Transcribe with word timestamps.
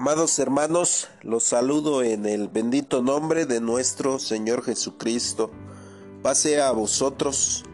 Amados 0.00 0.38
hermanos, 0.38 1.08
los 1.20 1.44
saludo 1.44 2.02
en 2.02 2.24
el 2.24 2.48
bendito 2.48 3.02
nombre 3.02 3.44
de 3.44 3.60
nuestro 3.60 4.18
Señor 4.18 4.64
Jesucristo. 4.64 5.50
Pase 6.22 6.58
a 6.58 6.70
vosotros. 6.70 7.64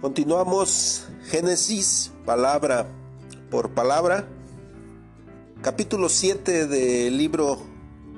Continuamos 0.00 1.08
Génesis, 1.24 2.12
palabra 2.24 2.86
por 3.50 3.70
palabra, 3.70 4.28
capítulo 5.60 6.08
7 6.08 6.68
del 6.68 7.18
libro 7.18 7.58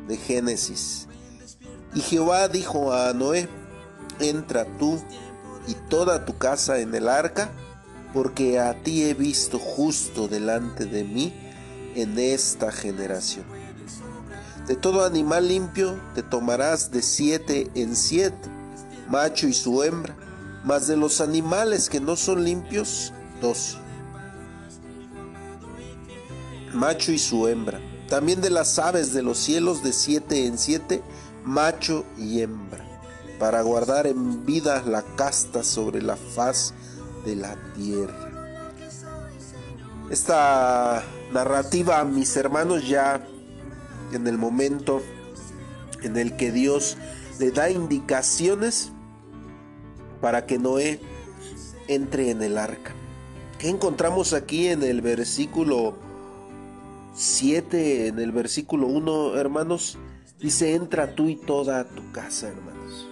de 0.06 0.18
Génesis. 0.18 1.08
Y 1.94 2.02
Jehová 2.02 2.48
dijo 2.48 2.92
a 2.92 3.14
Noé, 3.14 3.48
entra 4.18 4.66
tú 4.76 5.00
y 5.66 5.72
toda 5.88 6.26
tu 6.26 6.36
casa 6.36 6.80
en 6.80 6.94
el 6.94 7.08
arca, 7.08 7.50
porque 8.12 8.60
a 8.60 8.74
ti 8.82 9.04
he 9.04 9.14
visto 9.14 9.58
justo 9.58 10.28
delante 10.28 10.84
de 10.84 11.02
mí 11.02 11.39
en 11.94 12.18
esta 12.18 12.72
generación. 12.72 13.44
De 14.66 14.76
todo 14.76 15.04
animal 15.04 15.48
limpio 15.48 15.98
te 16.14 16.22
tomarás 16.22 16.90
de 16.90 17.02
siete 17.02 17.70
en 17.74 17.96
siete, 17.96 18.48
macho 19.08 19.48
y 19.48 19.52
su 19.52 19.82
hembra, 19.82 20.16
mas 20.64 20.86
de 20.86 20.96
los 20.96 21.20
animales 21.20 21.88
que 21.88 22.00
no 22.00 22.16
son 22.16 22.44
limpios, 22.44 23.12
dos. 23.40 23.78
Macho 26.72 27.10
y 27.10 27.18
su 27.18 27.48
hembra. 27.48 27.80
También 28.08 28.40
de 28.40 28.50
las 28.50 28.78
aves 28.78 29.12
de 29.12 29.22
los 29.22 29.38
cielos 29.38 29.82
de 29.82 29.92
siete 29.92 30.46
en 30.46 30.58
siete, 30.58 31.02
macho 31.44 32.04
y 32.16 32.40
hembra, 32.40 32.84
para 33.38 33.62
guardar 33.62 34.06
en 34.06 34.44
vida 34.44 34.82
la 34.86 35.02
casta 35.16 35.62
sobre 35.64 36.02
la 36.02 36.16
faz 36.16 36.74
de 37.24 37.36
la 37.36 37.56
tierra. 37.74 38.29
Esta 40.10 41.04
narrativa, 41.32 42.04
mis 42.04 42.36
hermanos, 42.36 42.88
ya 42.88 43.24
en 44.12 44.26
el 44.26 44.38
momento 44.38 45.02
en 46.02 46.16
el 46.16 46.36
que 46.36 46.50
Dios 46.50 46.96
le 47.38 47.52
da 47.52 47.70
indicaciones 47.70 48.90
para 50.20 50.46
que 50.46 50.58
Noé 50.58 51.00
entre 51.86 52.30
en 52.30 52.42
el 52.42 52.58
arca. 52.58 52.92
¿Qué 53.58 53.68
encontramos 53.68 54.32
aquí 54.32 54.66
en 54.66 54.82
el 54.82 55.00
versículo 55.00 55.94
7, 57.14 58.08
en 58.08 58.18
el 58.18 58.32
versículo 58.32 58.88
1, 58.88 59.36
hermanos? 59.36 59.96
Dice, 60.40 60.74
entra 60.74 61.14
tú 61.14 61.28
y 61.28 61.36
toda 61.36 61.84
tu 61.84 62.10
casa, 62.10 62.48
hermanos. 62.48 63.06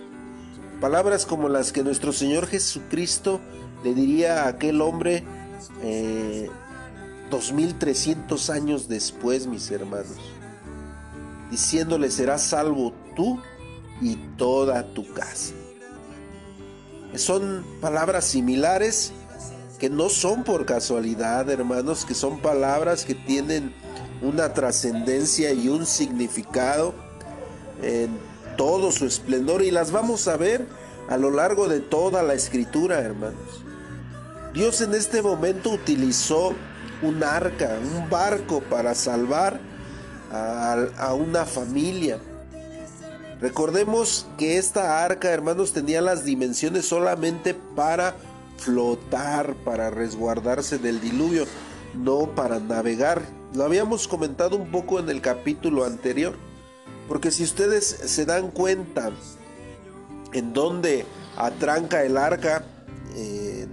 Palabras 0.81 1.27
como 1.27 1.49
las 1.49 1.71
que 1.71 1.85
nuestro 1.85 2.13
Señor 2.13 2.47
Jesucristo 2.47 3.41
le 3.85 3.95
diría 3.95 4.45
a 4.45 4.49
aquel 4.49 4.81
hombre, 4.81 5.23
eh, 5.83 6.49
2300 7.31 8.51
años 8.51 8.89
después, 8.89 9.47
mis 9.47 9.71
hermanos, 9.71 10.17
diciéndole, 11.51 12.11
serás 12.11 12.43
salvo 12.43 12.93
tú 13.15 13.41
y 14.01 14.17
toda 14.37 14.83
tu 14.95 15.13
casa. 15.13 15.55
Son 17.15 17.65
palabras 17.81 18.25
similares 18.25 19.13
que 19.79 19.89
no 19.89 20.09
son 20.09 20.45
por 20.45 20.67
casualidad, 20.67 21.49
hermanos, 21.49 22.05
que 22.05 22.15
son 22.15 22.39
palabras 22.41 23.05
que 23.05 23.15
tienen 23.15 23.73
una 24.21 24.53
trascendencia 24.53 25.53
y 25.53 25.69
un 25.69 25.87
significado 25.87 26.95
en 27.83 28.11
todo 28.57 28.91
su 28.91 29.07
esplendor 29.07 29.63
y 29.63 29.71
las 29.71 29.93
vamos 29.93 30.27
a 30.27 30.37
ver 30.37 30.67
a 31.09 31.17
lo 31.17 31.31
largo 31.31 31.69
de 31.69 31.81
toda 31.81 32.23
la 32.23 32.35
escritura, 32.35 32.99
hermanos. 32.99 33.65
Dios 34.53 34.81
en 34.81 34.95
este 34.95 35.23
momento 35.23 35.71
utilizó 35.71 36.55
un 37.03 37.23
arca, 37.23 37.79
un 37.81 38.09
barco 38.11 38.61
para 38.61 38.95
salvar 38.95 39.61
a, 40.31 41.15
una 41.15 41.45
familia. 41.45 42.19
Recordemos 43.41 44.27
que 44.37 44.59
esta 44.59 45.05
arca, 45.05 45.31
hermanos, 45.31 45.73
tenía 45.73 46.01
las 46.01 46.25
dimensiones 46.25 46.87
solamente 46.87 47.55
para 47.55 48.15
flotar, 48.59 49.55
para 49.65 49.91
resguardarse 49.91 50.79
del 50.79 51.01
diluvio, 51.01 51.47
no 51.95 52.35
para 52.35 52.59
navegar. 52.59 53.23
Lo 53.55 53.65
habíamos 53.65 54.09
comentado 54.09 54.57
un 54.57 54.71
poco 54.71 54.99
en 54.99 55.09
el 55.09 55.21
capítulo 55.21 55.85
anterior, 55.85 56.35
porque 57.07 57.31
si 57.31 57.45
ustedes 57.45 57.85
se 57.87 58.27
dan 58.27 58.51
cuenta 58.51 59.11
en 60.33 60.53
donde 60.53 61.07
atranca 61.37 62.03
el 62.03 62.17
arca, 62.17 62.65
eh, 63.15 63.67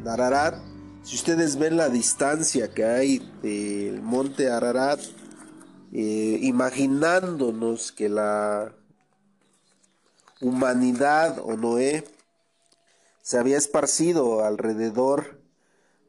si 1.05 1.15
ustedes 1.15 1.57
ven 1.57 1.77
la 1.77 1.89
distancia 1.89 2.73
que 2.73 2.83
hay 2.83 3.19
del 3.43 4.01
monte 4.01 4.49
Ararat, 4.49 4.99
eh, 5.93 6.39
imaginándonos 6.41 7.91
que 7.91 8.09
la 8.09 8.73
humanidad 10.41 11.37
o 11.43 11.57
Noé 11.57 12.05
se 13.21 13.37
había 13.37 13.57
esparcido 13.57 14.43
alrededor 14.43 15.39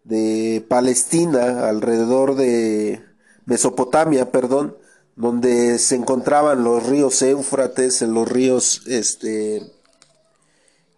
de 0.04 0.64
Palestina, 0.66 1.68
alrededor 1.68 2.34
de 2.34 3.04
Mesopotamia, 3.44 4.32
perdón, 4.32 4.78
donde 5.14 5.78
se 5.78 5.96
encontraban 5.96 6.64
los 6.64 6.86
ríos 6.86 7.20
Éufrates, 7.20 8.00
los 8.00 8.26
ríos 8.26 8.82
este, 8.86 9.60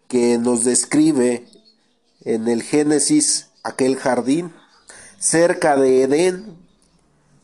que 0.07 0.37
nos 0.37 0.63
describe 0.63 1.45
en 2.21 2.47
el 2.47 2.63
Génesis 2.63 3.48
aquel 3.63 3.97
jardín, 3.97 4.53
cerca 5.19 5.75
de 5.75 6.03
Edén. 6.03 6.57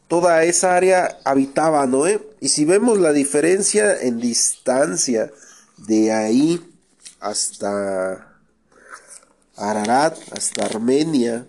Toda 0.08 0.44
esa 0.44 0.76
área 0.76 1.20
habitaba 1.26 1.86
Noé. 1.88 2.22
Y 2.40 2.50
si 2.50 2.66
vemos 2.66 3.00
la 3.00 3.12
diferencia 3.12 4.00
en 4.02 4.20
distancia 4.20 5.32
de 5.78 6.12
ahí 6.12 6.74
hasta 7.20 8.40
Ararat, 9.56 10.18
hasta 10.32 10.66
Armenia, 10.66 11.48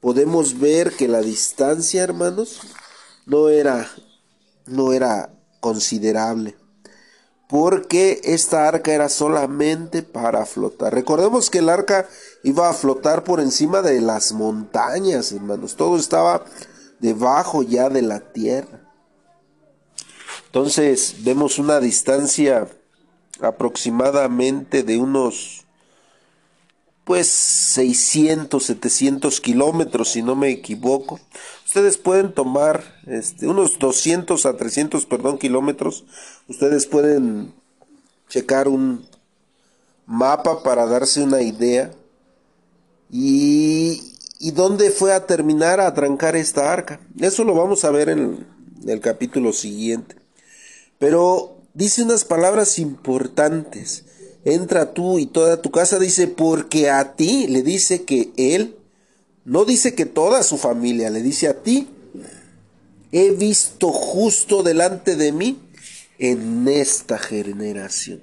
podemos 0.00 0.58
ver 0.58 0.92
que 0.92 1.08
la 1.08 1.20
distancia, 1.20 2.02
hermanos, 2.02 2.60
no 3.24 3.48
era, 3.48 3.90
no 4.66 4.92
era 4.92 5.30
considerable 5.60 6.56
porque 7.48 8.20
esta 8.24 8.66
arca 8.66 8.92
era 8.92 9.08
solamente 9.08 10.02
para 10.02 10.44
flotar. 10.46 10.92
Recordemos 10.92 11.50
que 11.50 11.58
el 11.58 11.68
arca 11.68 12.08
iba 12.46 12.70
a 12.70 12.72
flotar 12.72 13.24
por 13.24 13.40
encima 13.40 13.82
de 13.82 14.00
las 14.00 14.30
montañas, 14.30 15.32
hermanos. 15.32 15.74
Todo 15.74 15.96
estaba 15.96 16.44
debajo 17.00 17.64
ya 17.64 17.88
de 17.88 18.02
la 18.02 18.20
tierra. 18.20 18.88
Entonces 20.46 21.16
vemos 21.24 21.58
una 21.58 21.80
distancia 21.80 22.68
aproximadamente 23.40 24.84
de 24.84 24.96
unos 24.96 25.64
pues 27.02 27.26
600, 27.26 28.64
700 28.64 29.40
kilómetros, 29.40 30.10
si 30.10 30.22
no 30.22 30.36
me 30.36 30.50
equivoco. 30.50 31.18
Ustedes 31.64 31.98
pueden 31.98 32.32
tomar 32.32 32.82
este, 33.06 33.48
unos 33.48 33.80
200 33.80 34.46
a 34.46 34.56
300, 34.56 35.04
perdón, 35.06 35.38
kilómetros. 35.38 36.04
Ustedes 36.48 36.86
pueden 36.86 37.52
checar 38.28 38.68
un 38.68 39.04
mapa 40.06 40.62
para 40.62 40.86
darse 40.86 41.22
una 41.22 41.42
idea. 41.42 41.90
Y, 43.10 44.12
dónde 44.52 44.90
fue 44.90 45.12
a 45.12 45.26
terminar 45.26 45.80
a 45.80 45.94
trancar 45.94 46.36
esta 46.36 46.72
arca. 46.72 47.00
Eso 47.20 47.44
lo 47.44 47.54
vamos 47.54 47.84
a 47.84 47.90
ver 47.90 48.08
en 48.08 48.46
el 48.86 49.00
capítulo 49.00 49.52
siguiente. 49.52 50.16
Pero 50.98 51.58
dice 51.74 52.02
unas 52.02 52.24
palabras 52.24 52.78
importantes 52.78 54.04
entra 54.46 54.94
tú 54.94 55.18
y 55.18 55.26
toda 55.26 55.60
tu 55.60 55.72
casa, 55.72 55.98
dice, 55.98 56.28
porque 56.28 56.88
a 56.88 57.16
ti, 57.16 57.48
le 57.48 57.62
dice 57.62 58.04
que 58.04 58.30
él, 58.36 58.76
no 59.44 59.64
dice 59.64 59.94
que 59.94 60.06
toda 60.06 60.44
su 60.44 60.56
familia, 60.56 61.10
le 61.10 61.20
dice 61.20 61.48
a 61.48 61.62
ti, 61.62 61.88
he 63.10 63.32
visto 63.32 63.90
justo 63.90 64.62
delante 64.62 65.16
de 65.16 65.32
mí 65.32 65.58
en 66.18 66.68
esta 66.68 67.18
generación. 67.18 68.20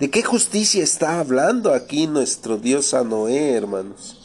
¿De 0.00 0.08
qué 0.08 0.22
justicia 0.22 0.82
está 0.82 1.20
hablando 1.20 1.74
aquí 1.74 2.06
nuestro 2.06 2.56
Dios 2.56 2.94
a 2.94 3.04
Noé, 3.04 3.52
hermanos? 3.52 4.16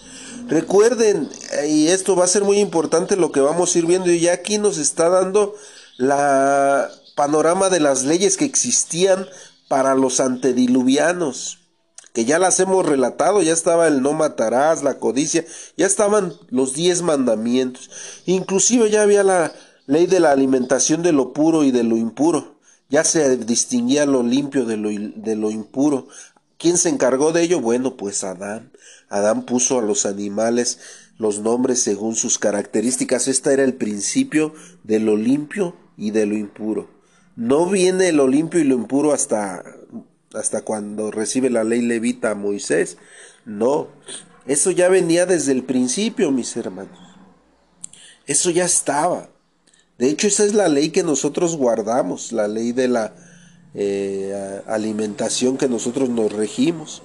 Recuerden, 0.48 1.30
y 1.68 1.88
esto 1.88 2.16
va 2.16 2.24
a 2.24 2.30
ser 2.30 2.45
muy 2.45 2.60
importante 2.60 3.18
lo 3.18 3.33
que 3.33 3.42
vamos 3.42 3.75
a 3.75 3.80
ir 3.80 3.86
viendo, 3.86 4.10
y 4.10 4.22
ya 4.22 4.31
aquí 4.31 4.57
nos 4.57 4.77
está 4.77 5.10
dando 5.10 5.54
la 5.98 6.89
panorama 7.18 7.69
de 7.69 7.81
las 7.81 8.06
leyes 8.06 8.38
que 8.38 8.45
existían 8.45 9.27
para 9.68 9.95
los 9.95 10.22
antediluvianos, 10.22 11.60
que 12.13 12.24
ya 12.24 12.39
las 12.39 12.57
hemos 12.62 12.86
relatado, 12.86 13.42
ya 13.42 13.51
estaba 13.51 13.88
el 13.88 14.01
no 14.01 14.13
matarás, 14.13 14.81
la 14.81 14.98
codicia, 14.98 15.44
ya 15.75 15.86
estaban 15.86 16.36
los 16.48 16.74
diez 16.74 17.01
mandamientos, 17.01 17.89
inclusive 18.25 18.89
ya 18.89 19.01
había 19.01 19.25
la 19.25 19.51
ley 19.88 20.06
de 20.06 20.21
la 20.21 20.31
alimentación 20.31 21.04
de 21.04 21.12
lo 21.12 21.33
puro 21.33 21.66
y 21.66 21.71
de 21.71 21.83
lo 21.83 21.98
impuro, 21.98 22.55
ya 22.89 23.03
se 23.03 23.37
distinguía 23.37 24.05
lo 24.05 24.23
limpio 24.23 24.65
de 24.65 24.77
lo, 24.77 24.89
de 24.89 25.35
lo 25.35 25.51
impuro. 25.51 26.07
¿Quién 26.57 26.77
se 26.77 26.89
encargó 26.89 27.31
de 27.31 27.43
ello? 27.43 27.59
Bueno, 27.59 27.97
pues 27.97 28.23
Adán. 28.23 28.71
Adán 29.09 29.45
puso 29.45 29.79
a 29.79 29.81
los 29.81 30.05
animales 30.05 30.79
los 31.17 31.39
nombres 31.39 31.81
según 31.81 32.15
sus 32.15 32.37
características. 32.37 33.27
Este 33.27 33.53
era 33.53 33.63
el 33.63 33.73
principio 33.73 34.53
de 34.83 34.99
lo 34.99 35.17
limpio 35.17 35.75
y 35.97 36.11
de 36.11 36.25
lo 36.25 36.35
impuro. 36.35 36.89
No 37.35 37.69
viene 37.69 38.11
lo 38.11 38.27
limpio 38.27 38.59
y 38.59 38.63
lo 38.63 38.75
impuro 38.75 39.13
hasta, 39.13 39.63
hasta 40.33 40.61
cuando 40.61 41.11
recibe 41.11 41.49
la 41.49 41.63
ley 41.63 41.81
levita 41.81 42.31
a 42.31 42.35
Moisés. 42.35 42.97
No, 43.45 43.87
eso 44.45 44.71
ya 44.71 44.89
venía 44.89 45.25
desde 45.25 45.51
el 45.51 45.63
principio, 45.63 46.31
mis 46.31 46.55
hermanos. 46.55 46.97
Eso 48.25 48.49
ya 48.51 48.65
estaba. 48.65 49.29
De 49.97 50.09
hecho, 50.09 50.27
esa 50.27 50.44
es 50.44 50.53
la 50.53 50.68
ley 50.68 50.89
que 50.89 51.03
nosotros 51.03 51.56
guardamos, 51.56 52.31
la 52.31 52.47
ley 52.47 52.74
de 52.74 52.88
la 52.88 53.13
eh, 53.74 54.62
alimentación 54.68 55.57
que 55.57 55.69
nosotros 55.69 56.09
nos 56.09 56.31
regimos. 56.31 57.01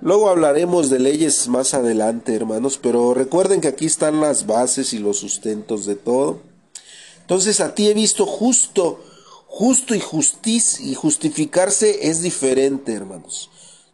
Luego 0.00 0.28
hablaremos 0.28 0.90
de 0.90 0.98
leyes 0.98 1.48
más 1.48 1.74
adelante, 1.74 2.34
hermanos, 2.34 2.78
pero 2.80 3.14
recuerden 3.14 3.60
que 3.60 3.68
aquí 3.68 3.86
están 3.86 4.20
las 4.20 4.46
bases 4.46 4.92
y 4.92 4.98
los 4.98 5.18
sustentos 5.18 5.86
de 5.86 5.94
todo. 5.94 6.40
Entonces, 7.20 7.60
a 7.60 7.74
ti 7.74 7.88
he 7.88 7.94
visto 7.94 8.26
justo, 8.26 9.02
justo 9.46 9.94
y 9.94 10.00
justicia 10.00 10.84
y 10.84 10.94
justificarse 10.94 12.08
es 12.08 12.20
diferente, 12.20 12.92
hermanos. 12.92 13.50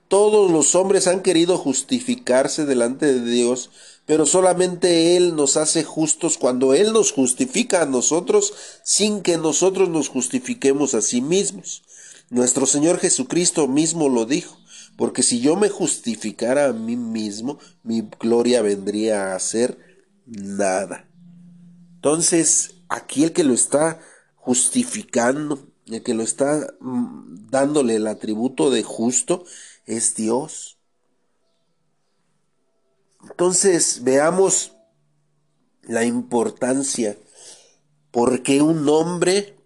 Todos 0.09 0.51
los 0.51 0.75
hombres 0.75 1.07
han 1.07 1.21
querido 1.21 1.57
justificarse 1.57 2.67
delante 2.67 3.07
de 3.07 3.31
Dios, 3.31 3.71
pero 4.11 4.27
solamente 4.27 5.17
Él 5.17 5.37
nos 5.37 5.57
hace 5.57 5.85
justos 5.85 6.37
cuando 6.37 6.75
Él 6.75 6.93
nos 6.93 7.13
justifica 7.13 7.83
a 7.83 7.87
nosotros 7.87 8.53
sin 8.83 9.23
que 9.23 9.39
nosotros 9.39 9.89
nos 9.89 10.09
justifiquemos 10.09 10.95
a 10.95 11.01
sí 11.01 11.21
mismos. 11.21 11.85
Nuestro 12.29 12.67
Señor 12.67 12.99
Jesucristo 12.99 13.69
mismo 13.69 14.09
lo 14.09 14.27
dijo, 14.27 14.59
porque 14.97 15.23
si 15.23 15.39
yo 15.39 15.55
me 15.55 15.69
justificara 15.69 16.67
a 16.67 16.73
mí 16.73 16.97
mismo, 16.97 17.61
mi 17.85 18.03
gloria 18.19 18.63
vendría 18.63 19.37
a 19.37 19.39
ser 19.39 19.79
nada. 20.27 21.09
Entonces, 21.95 22.75
aquí 22.89 23.23
el 23.23 23.31
que 23.33 23.45
lo 23.45 23.55
está 23.55 24.01
justificando, 24.35 25.69
el 25.87 26.03
que 26.03 26.15
lo 26.15 26.25
está 26.25 26.75
mm, 26.81 27.49
dándole 27.49 27.95
el 27.95 28.09
atributo 28.09 28.73
de 28.73 28.83
justo, 28.83 29.45
es 29.87 30.17
Dios. 30.17 30.80
Entonces 33.31 34.01
veamos 34.03 34.73
la 35.83 36.05
importancia, 36.05 37.17
porque 38.11 38.61
un 38.61 38.89
hombre 38.89 39.57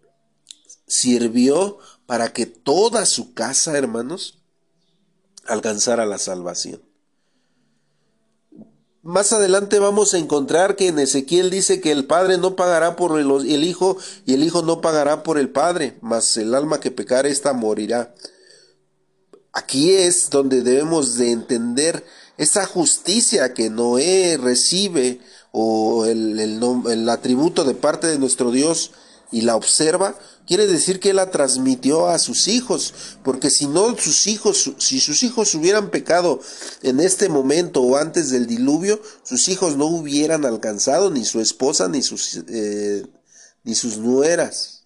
sirvió 0.87 1.79
para 2.07 2.33
que 2.33 2.47
toda 2.47 3.07
su 3.07 3.35
casa, 3.35 3.77
hermanos, 3.77 4.39
alcanzara 5.47 6.07
la 6.07 6.19
salvación. 6.19 6.83
Más 9.03 9.35
adelante 9.35 9.79
vamos 9.79 10.15
a 10.15 10.19
encontrar 10.19 10.77
que 10.77 10.89
en 10.89 10.99
Ezequiel 10.99 11.51
dice 11.51 11.81
que 11.81 11.93
el 11.93 12.07
Padre 12.07 12.39
no 12.39 12.57
pagará 12.57 12.97
por 12.97 13.19
el, 13.21 13.65
Hijo 13.65 13.99
y 14.25 14.33
el 14.33 14.43
Hijo 14.43 14.63
no 14.63 14.81
pagará 14.81 15.23
por 15.23 15.37
el 15.37 15.51
Padre, 15.51 15.99
mas 16.01 16.39
el 16.39 16.55
alma 16.55 16.81
que 16.81 16.91
pecare 16.91 17.29
ésta 17.29 17.53
morirá. 17.53 18.15
Aquí 19.53 19.93
es 19.93 20.31
donde 20.31 20.63
debemos 20.63 21.17
de 21.17 21.33
entender 21.33 22.03
esa 22.37 22.67
justicia 22.67 23.55
que 23.55 23.71
Noé 23.71 24.39
recibe 24.41 25.21
o 25.53 26.05
el, 26.05 26.39
el, 26.39 27.09
atributo 27.09 27.65
de 27.65 27.75
parte 27.75 28.09
de 28.09 28.19
nuestro 28.19 28.51
Dios 28.51 28.91
y 29.31 29.43
la 29.43 29.55
observa, 29.57 30.19
quiere 30.47 30.67
decir 30.67 30.99
que 30.99 31.15
la 31.15 31.31
transmitió 31.31 32.09
a 32.09 32.19
sus 32.19 32.49
hijos, 32.49 32.93
porque 33.23 33.51
si 33.51 33.67
no 33.69 33.97
sus 33.97 34.27
hijos, 34.27 34.73
si 34.79 35.01
sus 35.01 35.23
hijos 35.23 35.55
hubieran 35.55 35.91
pecado 35.91 36.41
en 36.83 37.01
este 37.01 37.29
momento 37.29 37.83
o 37.83 37.97
antes 37.97 38.31
del 38.31 38.47
diluvio, 38.47 39.01
sus 39.23 39.49
hijos 39.49 39.77
no 39.77 39.87
hubieran 39.87 40.45
alcanzado 40.45 41.11
ni 41.11 41.25
su 41.25 41.41
esposa 41.41 41.89
ni 41.89 42.03
sus, 42.03 42.41
eh, 42.49 43.07
ni 43.63 43.75
sus 43.75 43.99
nueras. 43.99 44.85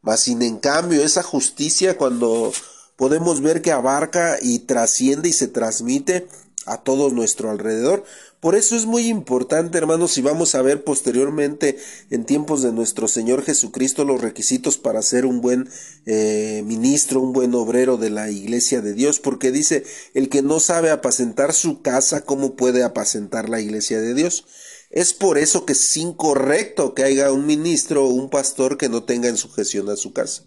Mas 0.00 0.20
sin 0.20 0.42
en 0.42 0.58
cambio 0.58 1.04
esa 1.04 1.22
justicia 1.22 1.96
cuando 1.96 2.52
podemos 2.96 3.40
ver 3.40 3.62
que 3.62 3.72
abarca 3.72 4.38
y 4.40 4.60
trasciende 4.60 5.28
y 5.28 5.32
se 5.32 5.48
transmite 5.48 6.28
a 6.66 6.82
todo 6.82 7.10
nuestro 7.10 7.50
alrededor. 7.50 8.04
Por 8.40 8.56
eso 8.56 8.74
es 8.74 8.86
muy 8.86 9.08
importante, 9.08 9.78
hermanos, 9.78 10.12
si 10.12 10.22
vamos 10.22 10.54
a 10.54 10.62
ver 10.62 10.82
posteriormente 10.82 11.78
en 12.10 12.24
tiempos 12.24 12.62
de 12.62 12.72
nuestro 12.72 13.06
Señor 13.06 13.44
Jesucristo 13.44 14.04
los 14.04 14.20
requisitos 14.20 14.78
para 14.78 15.00
ser 15.02 15.26
un 15.26 15.40
buen 15.40 15.68
eh, 16.06 16.62
ministro, 16.66 17.20
un 17.20 17.32
buen 17.32 17.54
obrero 17.54 17.98
de 17.98 18.10
la 18.10 18.30
iglesia 18.30 18.80
de 18.80 18.94
Dios, 18.94 19.20
porque 19.20 19.52
dice, 19.52 19.84
el 20.14 20.28
que 20.28 20.42
no 20.42 20.58
sabe 20.58 20.90
apacentar 20.90 21.52
su 21.52 21.82
casa, 21.82 22.24
¿cómo 22.24 22.56
puede 22.56 22.82
apacentar 22.82 23.48
la 23.48 23.60
iglesia 23.60 24.00
de 24.00 24.14
Dios? 24.14 24.44
Es 24.90 25.14
por 25.14 25.38
eso 25.38 25.64
que 25.64 25.72
es 25.72 25.96
incorrecto 25.96 26.94
que 26.94 27.04
haya 27.04 27.32
un 27.32 27.46
ministro 27.46 28.06
o 28.06 28.08
un 28.08 28.28
pastor 28.28 28.76
que 28.76 28.88
no 28.88 29.04
tenga 29.04 29.28
en 29.28 29.36
sujeción 29.36 29.88
a 29.88 29.96
su 29.96 30.12
casa. 30.12 30.42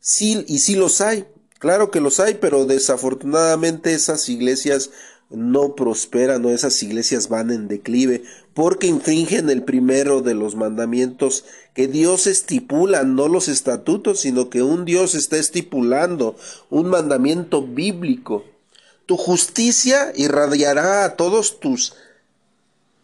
Sí, 0.00 0.44
y 0.48 0.58
sí 0.58 0.74
los 0.74 1.00
hay, 1.00 1.26
Claro 1.64 1.90
que 1.90 2.02
los 2.02 2.20
hay, 2.20 2.34
pero 2.34 2.66
desafortunadamente 2.66 3.94
esas 3.94 4.28
iglesias 4.28 4.90
no 5.30 5.74
prosperan 5.74 6.44
o 6.44 6.50
esas 6.50 6.82
iglesias 6.82 7.28
van 7.28 7.50
en 7.50 7.68
declive 7.68 8.22
porque 8.54 8.86
infringen 8.86 9.50
el 9.50 9.64
primero 9.64 10.20
de 10.20 10.34
los 10.34 10.54
mandamientos 10.54 11.44
que 11.74 11.88
Dios 11.88 12.26
estipula, 12.26 13.02
no 13.02 13.26
los 13.28 13.48
estatutos, 13.48 14.20
sino 14.20 14.48
que 14.48 14.62
un 14.62 14.84
Dios 14.84 15.14
está 15.14 15.36
estipulando 15.36 16.36
un 16.70 16.88
mandamiento 16.88 17.62
bíblico. 17.62 18.44
Tu 19.06 19.16
justicia 19.16 20.12
irradiará 20.14 21.04
a 21.04 21.16
todos 21.16 21.58
tus 21.58 21.94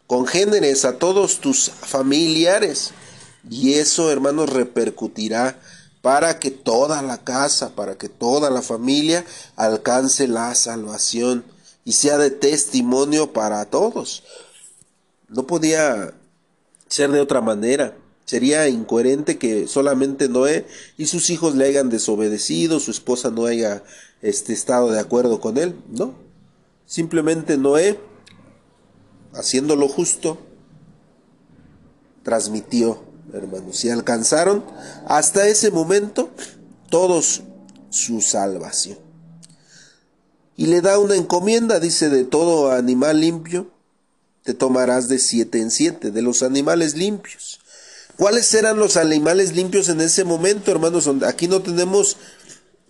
congéneres, 0.07 0.85
a 0.85 0.99
todos 0.99 1.41
tus 1.41 1.71
familiares, 1.71 2.93
y 3.49 3.75
eso, 3.75 4.11
hermanos, 4.11 4.51
repercutirá 4.51 5.59
para 6.03 6.39
que 6.39 6.51
toda 6.51 7.03
la 7.03 7.19
casa, 7.19 7.75
para 7.75 7.97
que 7.97 8.09
toda 8.09 8.51
la 8.51 8.63
familia 8.63 9.25
alcance 9.57 10.29
la 10.29 10.55
salvación 10.55 11.45
y 11.85 11.93
sea 11.93 12.19
de 12.19 12.31
testimonio 12.31 13.33
para 13.33 13.65
todos. 13.67 14.25
No 15.29 15.47
podía 15.47 16.15
ser 16.89 17.11
de 17.11 17.21
otra 17.21 17.41
manera. 17.41 17.97
Sería 18.25 18.69
incoherente 18.69 19.39
que 19.39 19.67
solamente 19.67 20.29
Noé 20.29 20.67
y 20.97 21.07
sus 21.07 21.31
hijos 21.31 21.55
le 21.55 21.67
hayan 21.67 21.91
desobedecido, 21.91 22.79
su 22.79 22.91
esposa 22.91 23.31
no 23.31 23.47
haya 23.47 23.83
este, 24.23 24.53
estado 24.53 24.91
de 24.91 25.01
acuerdo 25.01 25.41
con 25.41 25.59
él. 25.59 25.75
No. 25.89 26.15
Simplemente 26.87 27.57
Noé, 27.57 27.99
haciendo 29.33 29.75
lo 29.75 29.89
justo, 29.89 30.39
transmitió 32.23 33.11
hermanos, 33.33 33.85
y 33.85 33.91
alcanzaron 33.91 34.65
hasta 35.07 35.47
ese 35.47 35.71
momento 35.71 36.31
todos 36.89 37.43
su 37.91 38.21
salvación. 38.21 38.99
Y 40.61 40.67
le 40.67 40.83
da 40.83 40.99
una 40.99 41.17
encomienda, 41.17 41.81
dice, 41.81 42.11
de 42.11 42.25
todo 42.25 42.71
animal 42.71 43.23
limpio, 43.23 43.71
te 44.43 44.53
tomarás 44.53 45.09
de 45.09 45.19
siete 45.19 45.59
en 45.59 45.71
siete, 45.71 46.11
de 46.11 46.21
los 46.21 46.43
animales 46.43 46.97
limpios. 46.97 47.61
¿Cuáles 48.19 48.53
eran 48.53 48.79
los 48.79 48.99
animales 48.99 49.55
limpios 49.55 49.89
en 49.89 50.03
ese 50.03 50.23
momento, 50.23 50.71
hermanos? 50.71 51.09
Aquí 51.27 51.49
no 51.49 51.63
tenemos 51.63 52.19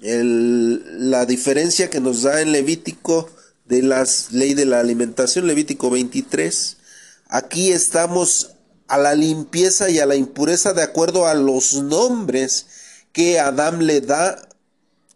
la 0.00 1.26
diferencia 1.26 1.90
que 1.90 2.00
nos 2.00 2.22
da 2.22 2.40
en 2.40 2.50
Levítico 2.50 3.30
de 3.66 3.82
la 3.82 4.04
ley 4.32 4.54
de 4.54 4.66
la 4.66 4.80
alimentación, 4.80 5.46
Levítico 5.46 5.90
23. 5.90 6.76
Aquí 7.28 7.70
estamos 7.70 8.50
a 8.88 8.98
la 8.98 9.14
limpieza 9.14 9.90
y 9.90 10.00
a 10.00 10.06
la 10.06 10.16
impureza 10.16 10.72
de 10.72 10.82
acuerdo 10.82 11.28
a 11.28 11.34
los 11.34 11.74
nombres 11.74 12.66
que 13.12 13.38
Adán 13.38 13.86
le 13.86 14.00
da 14.00 14.42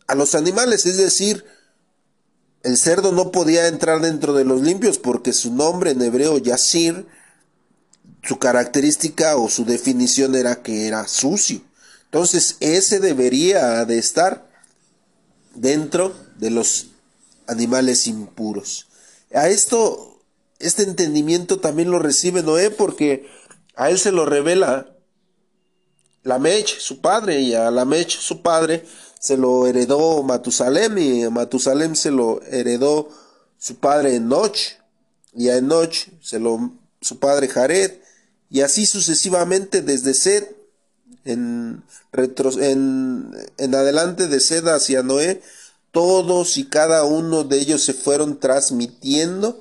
a 0.07 0.15
los 0.15 0.37
animales. 0.37 0.87
Es 0.87 0.99
decir, 0.99 1.45
el 2.65 2.79
cerdo 2.79 3.13
no 3.13 3.31
podía 3.31 3.69
entrar 3.69 4.01
dentro 4.01 4.33
de 4.33 4.45
los 4.45 4.63
limpios 4.63 4.99
porque 4.99 5.33
su 5.35 5.53
nombre 5.53 5.91
en 5.91 6.01
hebreo 6.01 6.39
Yasir, 6.39 7.07
su 8.23 8.39
característica 8.39 9.37
o 9.37 9.51
su 9.51 9.67
definición 9.67 10.35
era 10.35 10.63
que 10.63 10.87
era 10.87 11.07
sucio. 11.07 11.61
Entonces 12.07 12.57
ese 12.61 13.01
debería 13.01 13.85
de 13.85 13.99
estar 13.99 14.49
dentro 15.55 16.17
de 16.39 16.51
los 16.51 16.87
animales 17.47 18.07
impuros. 18.07 18.89
A 19.35 19.49
esto, 19.49 20.23
este 20.59 20.85
entendimiento 20.85 21.61
también 21.61 21.91
lo 21.91 21.99
recibe 21.99 22.43
Noé 22.43 22.71
porque 22.71 23.29
a 23.77 23.91
él 23.91 23.99
se 23.99 24.11
lo 24.11 24.25
revela 24.25 24.89
Lamech, 26.23 26.79
su 26.79 27.03
padre, 27.03 27.41
y 27.41 27.55
a 27.55 27.71
Lamech, 27.71 28.09
su 28.09 28.41
padre, 28.41 28.87
se 29.25 29.39
lo 29.39 29.67
heredó 29.67 30.23
Matusalem, 30.23 30.99
y 30.99 31.31
Matusalem 31.31 31.95
se 31.95 32.11
lo 32.11 32.43
heredó 32.43 33.09
su 33.59 33.77
padre 33.77 34.17
Enoch, 34.17 34.59
y 35.35 35.49
a 35.49 35.57
Enoch 35.57 35.95
se 36.21 36.39
lo 36.39 36.73
su 37.01 37.19
padre 37.19 37.49
Jared, 37.49 37.93
y 38.51 38.61
así 38.61 38.85
sucesivamente 38.85 39.81
desde 39.81 40.13
Sed, 40.13 40.45
en, 41.25 41.83
en, 42.13 43.35
en 43.57 43.75
adelante 43.75 44.27
de 44.27 44.41
Sed 44.41 44.69
hacia 44.69 45.03
Noé, 45.03 45.41
todos 45.91 46.59
y 46.59 46.67
cada 46.67 47.05
uno 47.05 47.45
de 47.45 47.61
ellos 47.61 47.83
se 47.83 47.95
fueron 47.95 48.39
transmitiendo 48.39 49.59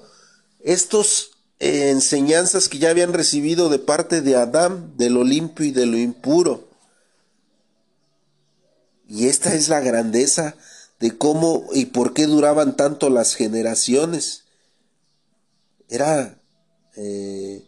estos 0.60 1.32
enseñanzas 1.60 2.68
que 2.68 2.80
ya 2.80 2.90
habían 2.90 3.14
recibido 3.14 3.70
de 3.70 3.80
parte 3.80 4.20
de 4.20 4.36
Adán, 4.36 4.98
de 4.98 5.10
lo 5.10 5.24
limpio 5.24 5.66
y 5.66 5.72
de 5.72 5.86
lo 5.86 5.98
impuro. 5.98 6.73
Y 9.14 9.28
esta 9.28 9.54
es 9.54 9.70
la 9.70 9.80
grandeza 9.80 10.56
de 11.00 11.16
cómo 11.16 11.68
y 11.72 11.86
por 11.86 12.16
qué 12.16 12.26
duraban 12.26 12.76
tanto 12.76 13.12
las 13.12 13.36
generaciones. 13.36 14.46
Era 15.88 16.42
eh, 16.96 17.64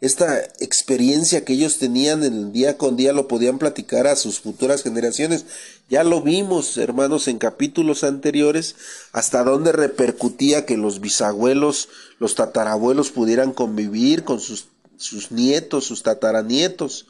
esta 0.00 0.38
experiencia 0.60 1.44
que 1.44 1.54
ellos 1.54 1.78
tenían 1.78 2.22
el 2.22 2.52
día 2.52 2.78
con 2.78 2.94
día 2.96 3.12
lo 3.12 3.26
podían 3.26 3.58
platicar 3.58 4.06
a 4.06 4.14
sus 4.14 4.38
futuras 4.38 4.84
generaciones. 4.84 5.46
Ya 5.90 6.04
lo 6.04 6.22
vimos, 6.22 6.76
hermanos, 6.76 7.26
en 7.26 7.38
capítulos 7.38 8.04
anteriores, 8.04 8.76
hasta 9.10 9.42
dónde 9.42 9.72
repercutía 9.72 10.64
que 10.64 10.76
los 10.76 11.00
bisabuelos, 11.00 11.88
los 12.20 12.36
tatarabuelos 12.36 13.10
pudieran 13.10 13.52
convivir 13.52 14.22
con 14.22 14.38
sus, 14.38 14.68
sus 14.96 15.32
nietos, 15.32 15.86
sus 15.86 16.04
tataranietos. 16.04 17.06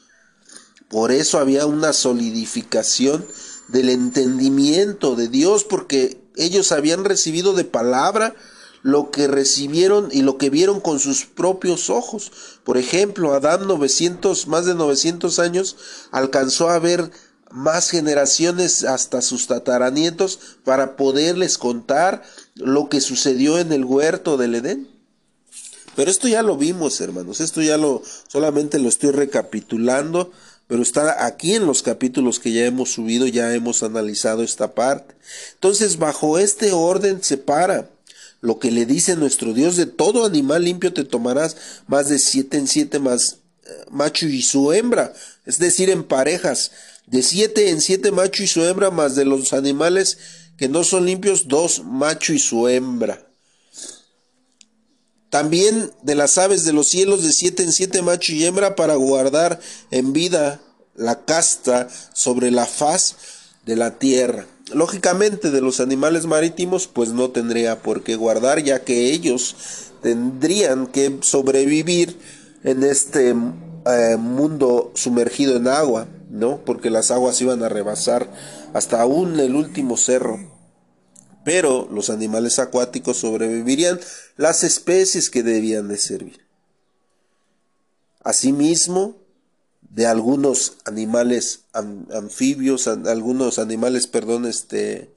Por 0.88 1.12
eso 1.12 1.38
había 1.38 1.66
una 1.66 1.92
solidificación 1.92 3.26
del 3.68 3.88
entendimiento 3.90 5.16
de 5.16 5.28
Dios, 5.28 5.64
porque 5.64 6.20
ellos 6.36 6.72
habían 6.72 7.04
recibido 7.04 7.54
de 7.54 7.64
palabra 7.64 8.34
lo 8.82 9.10
que 9.10 9.28
recibieron 9.28 10.10
y 10.12 10.20
lo 10.20 10.36
que 10.36 10.50
vieron 10.50 10.78
con 10.80 10.98
sus 10.98 11.24
propios 11.24 11.88
ojos. 11.88 12.30
Por 12.64 12.76
ejemplo, 12.76 13.32
Adán 13.32 13.66
900, 13.66 14.46
más 14.46 14.66
de 14.66 14.74
900 14.74 15.38
años, 15.38 15.76
alcanzó 16.10 16.68
a 16.68 16.78
ver 16.78 17.10
más 17.50 17.88
generaciones 17.88 18.84
hasta 18.84 19.22
sus 19.22 19.46
tataranietos 19.46 20.38
para 20.64 20.96
poderles 20.96 21.56
contar 21.56 22.22
lo 22.56 22.88
que 22.88 23.00
sucedió 23.00 23.58
en 23.58 23.72
el 23.72 23.84
huerto 23.84 24.36
del 24.36 24.56
Edén. 24.56 24.94
Pero 25.96 26.10
esto 26.10 26.28
ya 26.28 26.42
lo 26.42 26.56
vimos, 26.56 27.00
hermanos, 27.00 27.40
esto 27.40 27.62
ya 27.62 27.78
lo 27.78 28.02
solamente 28.28 28.78
lo 28.78 28.88
estoy 28.88 29.12
recapitulando, 29.12 30.32
pero 30.66 30.82
está 30.82 31.26
aquí 31.26 31.54
en 31.54 31.66
los 31.66 31.82
capítulos 31.82 32.40
que 32.40 32.52
ya 32.52 32.64
hemos 32.64 32.92
subido, 32.92 33.26
ya 33.26 33.54
hemos 33.54 33.82
analizado 33.82 34.42
esta 34.42 34.74
parte. 34.74 35.14
Entonces, 35.54 35.98
bajo 35.98 36.38
este 36.38 36.72
orden 36.72 37.22
se 37.22 37.36
para 37.36 37.90
lo 38.40 38.58
que 38.58 38.70
le 38.70 38.84
dice 38.84 39.16
nuestro 39.16 39.54
Dios, 39.54 39.76
de 39.76 39.86
todo 39.86 40.26
animal 40.26 40.64
limpio 40.64 40.92
te 40.92 41.04
tomarás 41.04 41.56
más 41.86 42.08
de 42.08 42.18
siete 42.18 42.58
en 42.58 42.66
siete 42.66 42.98
más 42.98 43.38
eh, 43.64 43.70
macho 43.90 44.26
y 44.26 44.42
su 44.42 44.72
hembra, 44.72 45.14
es 45.46 45.58
decir, 45.58 45.88
en 45.88 46.04
parejas, 46.04 46.70
de 47.06 47.22
siete 47.22 47.70
en 47.70 47.80
siete 47.80 48.10
macho 48.10 48.42
y 48.42 48.46
su 48.46 48.62
hembra, 48.62 48.90
más 48.90 49.14
de 49.14 49.24
los 49.24 49.54
animales 49.54 50.18
que 50.58 50.68
no 50.68 50.84
son 50.84 51.06
limpios, 51.06 51.48
dos 51.48 51.84
macho 51.84 52.34
y 52.34 52.38
su 52.38 52.68
hembra. 52.68 53.23
También 55.34 55.90
de 56.02 56.14
las 56.14 56.38
aves 56.38 56.64
de 56.64 56.72
los 56.72 56.86
cielos, 56.86 57.24
de 57.24 57.32
siete 57.32 57.64
en 57.64 57.72
siete 57.72 58.02
macho 58.02 58.32
y 58.32 58.44
hembra, 58.44 58.76
para 58.76 58.94
guardar 58.94 59.58
en 59.90 60.12
vida 60.12 60.60
la 60.94 61.24
casta 61.24 61.88
sobre 62.12 62.52
la 62.52 62.66
faz 62.66 63.16
de 63.66 63.74
la 63.74 63.98
tierra. 63.98 64.46
Lógicamente 64.72 65.50
de 65.50 65.60
los 65.60 65.80
animales 65.80 66.26
marítimos 66.26 66.86
pues 66.86 67.08
no 67.08 67.30
tendría 67.30 67.82
por 67.82 68.04
qué 68.04 68.14
guardar 68.14 68.62
ya 68.62 68.84
que 68.84 69.10
ellos 69.10 69.56
tendrían 70.04 70.86
que 70.86 71.18
sobrevivir 71.22 72.16
en 72.62 72.84
este 72.84 73.30
eh, 73.30 74.16
mundo 74.16 74.92
sumergido 74.94 75.56
en 75.56 75.66
agua, 75.66 76.06
¿no? 76.30 76.58
Porque 76.64 76.90
las 76.90 77.10
aguas 77.10 77.40
iban 77.40 77.64
a 77.64 77.68
rebasar 77.68 78.30
hasta 78.72 79.00
aún 79.00 79.40
el 79.40 79.56
último 79.56 79.96
cerro. 79.96 80.53
Pero 81.44 81.88
los 81.90 82.10
animales 82.10 82.58
acuáticos 82.58 83.18
sobrevivirían 83.18 84.00
las 84.36 84.64
especies 84.64 85.30
que 85.30 85.42
debían 85.42 85.88
de 85.88 85.98
servir. 85.98 86.40
Asimismo, 88.22 89.16
de 89.82 90.06
algunos 90.06 90.78
animales 90.86 91.60
anfibios, 91.72 92.88
algunos 92.88 93.58
animales, 93.58 94.06
perdón, 94.06 94.46
este, 94.46 95.10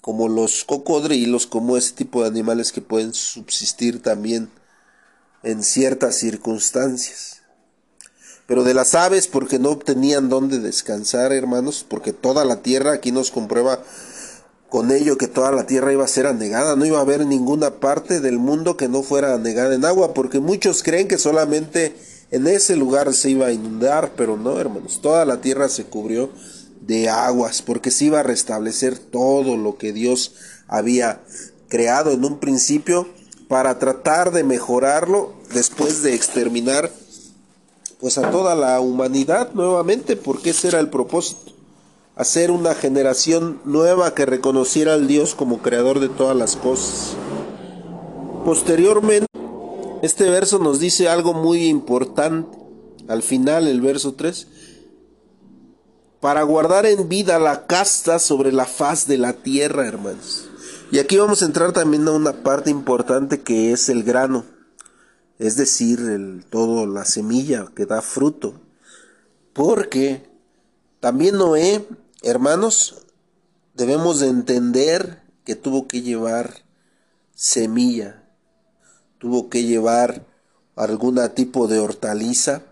como 0.00 0.28
los 0.28 0.64
cocodrilos, 0.64 1.46
como 1.46 1.76
ese 1.76 1.92
tipo 1.92 2.22
de 2.22 2.28
animales 2.28 2.72
que 2.72 2.82
pueden 2.82 3.14
subsistir 3.14 4.02
también 4.02 4.50
en 5.42 5.62
ciertas 5.62 6.16
circunstancias. 6.16 7.42
Pero 8.46 8.64
de 8.64 8.74
las 8.74 8.94
aves, 8.94 9.28
porque 9.28 9.58
no 9.58 9.78
tenían 9.78 10.28
dónde 10.28 10.58
descansar, 10.58 11.32
hermanos, 11.32 11.86
porque 11.88 12.12
toda 12.12 12.44
la 12.44 12.62
tierra, 12.62 12.92
aquí 12.92 13.12
nos 13.12 13.30
comprueba 13.30 13.82
con 14.70 14.92
ello 14.92 15.18
que 15.18 15.26
toda 15.26 15.50
la 15.50 15.66
tierra 15.66 15.92
iba 15.92 16.04
a 16.04 16.08
ser 16.08 16.26
anegada, 16.26 16.76
no 16.76 16.86
iba 16.86 16.98
a 16.98 17.02
haber 17.02 17.26
ninguna 17.26 17.80
parte 17.80 18.20
del 18.20 18.38
mundo 18.38 18.76
que 18.76 18.88
no 18.88 19.02
fuera 19.02 19.34
anegada 19.34 19.74
en 19.74 19.84
agua, 19.84 20.14
porque 20.14 20.38
muchos 20.38 20.82
creen 20.82 21.08
que 21.08 21.18
solamente 21.18 21.94
en 22.30 22.46
ese 22.46 22.76
lugar 22.76 23.12
se 23.12 23.30
iba 23.30 23.46
a 23.46 23.52
inundar, 23.52 24.12
pero 24.16 24.36
no, 24.36 24.58
hermanos, 24.60 25.00
toda 25.02 25.24
la 25.24 25.40
tierra 25.40 25.68
se 25.68 25.84
cubrió 25.84 26.30
de 26.82 27.08
aguas, 27.08 27.62
porque 27.62 27.90
se 27.90 28.06
iba 28.06 28.20
a 28.20 28.22
restablecer 28.22 28.96
todo 28.96 29.56
lo 29.56 29.76
que 29.76 29.92
Dios 29.92 30.34
había 30.68 31.20
creado 31.68 32.12
en 32.12 32.24
un 32.24 32.38
principio 32.38 33.08
para 33.48 33.80
tratar 33.80 34.30
de 34.30 34.44
mejorarlo 34.44 35.34
después 35.52 36.02
de 36.04 36.14
exterminar 36.14 36.90
pues 37.98 38.16
a 38.16 38.30
toda 38.30 38.54
la 38.54 38.80
humanidad 38.80 39.50
nuevamente, 39.52 40.16
porque 40.16 40.50
ese 40.50 40.68
era 40.68 40.80
el 40.80 40.88
propósito, 40.88 41.52
hacer 42.20 42.50
una 42.50 42.74
generación 42.74 43.62
nueva 43.64 44.14
que 44.14 44.26
reconociera 44.26 44.92
al 44.92 45.06
Dios 45.06 45.34
como 45.34 45.62
creador 45.62 46.00
de 46.00 46.10
todas 46.10 46.36
las 46.36 46.54
cosas. 46.54 47.16
Posteriormente 48.44 49.26
este 50.02 50.28
verso 50.28 50.58
nos 50.58 50.80
dice 50.80 51.08
algo 51.08 51.32
muy 51.32 51.68
importante. 51.68 52.58
Al 53.08 53.22
final, 53.22 53.66
el 53.66 53.80
verso 53.80 54.12
3. 54.12 54.48
Para 56.20 56.42
guardar 56.42 56.84
en 56.84 57.08
vida 57.08 57.38
la 57.38 57.66
casta 57.66 58.18
sobre 58.18 58.52
la 58.52 58.66
faz 58.66 59.06
de 59.06 59.16
la 59.16 59.32
tierra, 59.32 59.86
hermanos. 59.86 60.46
Y 60.92 60.98
aquí 60.98 61.16
vamos 61.16 61.40
a 61.40 61.46
entrar 61.46 61.72
también 61.72 62.06
a 62.06 62.10
una 62.10 62.42
parte 62.42 62.68
importante 62.68 63.40
que 63.40 63.72
es 63.72 63.88
el 63.88 64.02
grano. 64.02 64.44
Es 65.38 65.56
decir, 65.56 66.00
el, 66.00 66.44
todo 66.50 66.86
la 66.86 67.06
semilla 67.06 67.68
que 67.74 67.86
da 67.86 68.02
fruto. 68.02 68.60
Porque 69.54 70.28
también 71.00 71.38
Noé, 71.38 71.86
hermanos, 72.22 73.06
debemos 73.74 74.20
de 74.20 74.28
entender 74.28 75.22
que 75.44 75.56
tuvo 75.56 75.88
que 75.88 76.02
llevar 76.02 76.64
semilla 77.34 78.20
tuvo 79.20 79.50
que 79.50 79.64
llevar 79.64 80.26
algún 80.76 81.20
tipo 81.34 81.68
de 81.68 81.78
hortaliza 81.78 82.62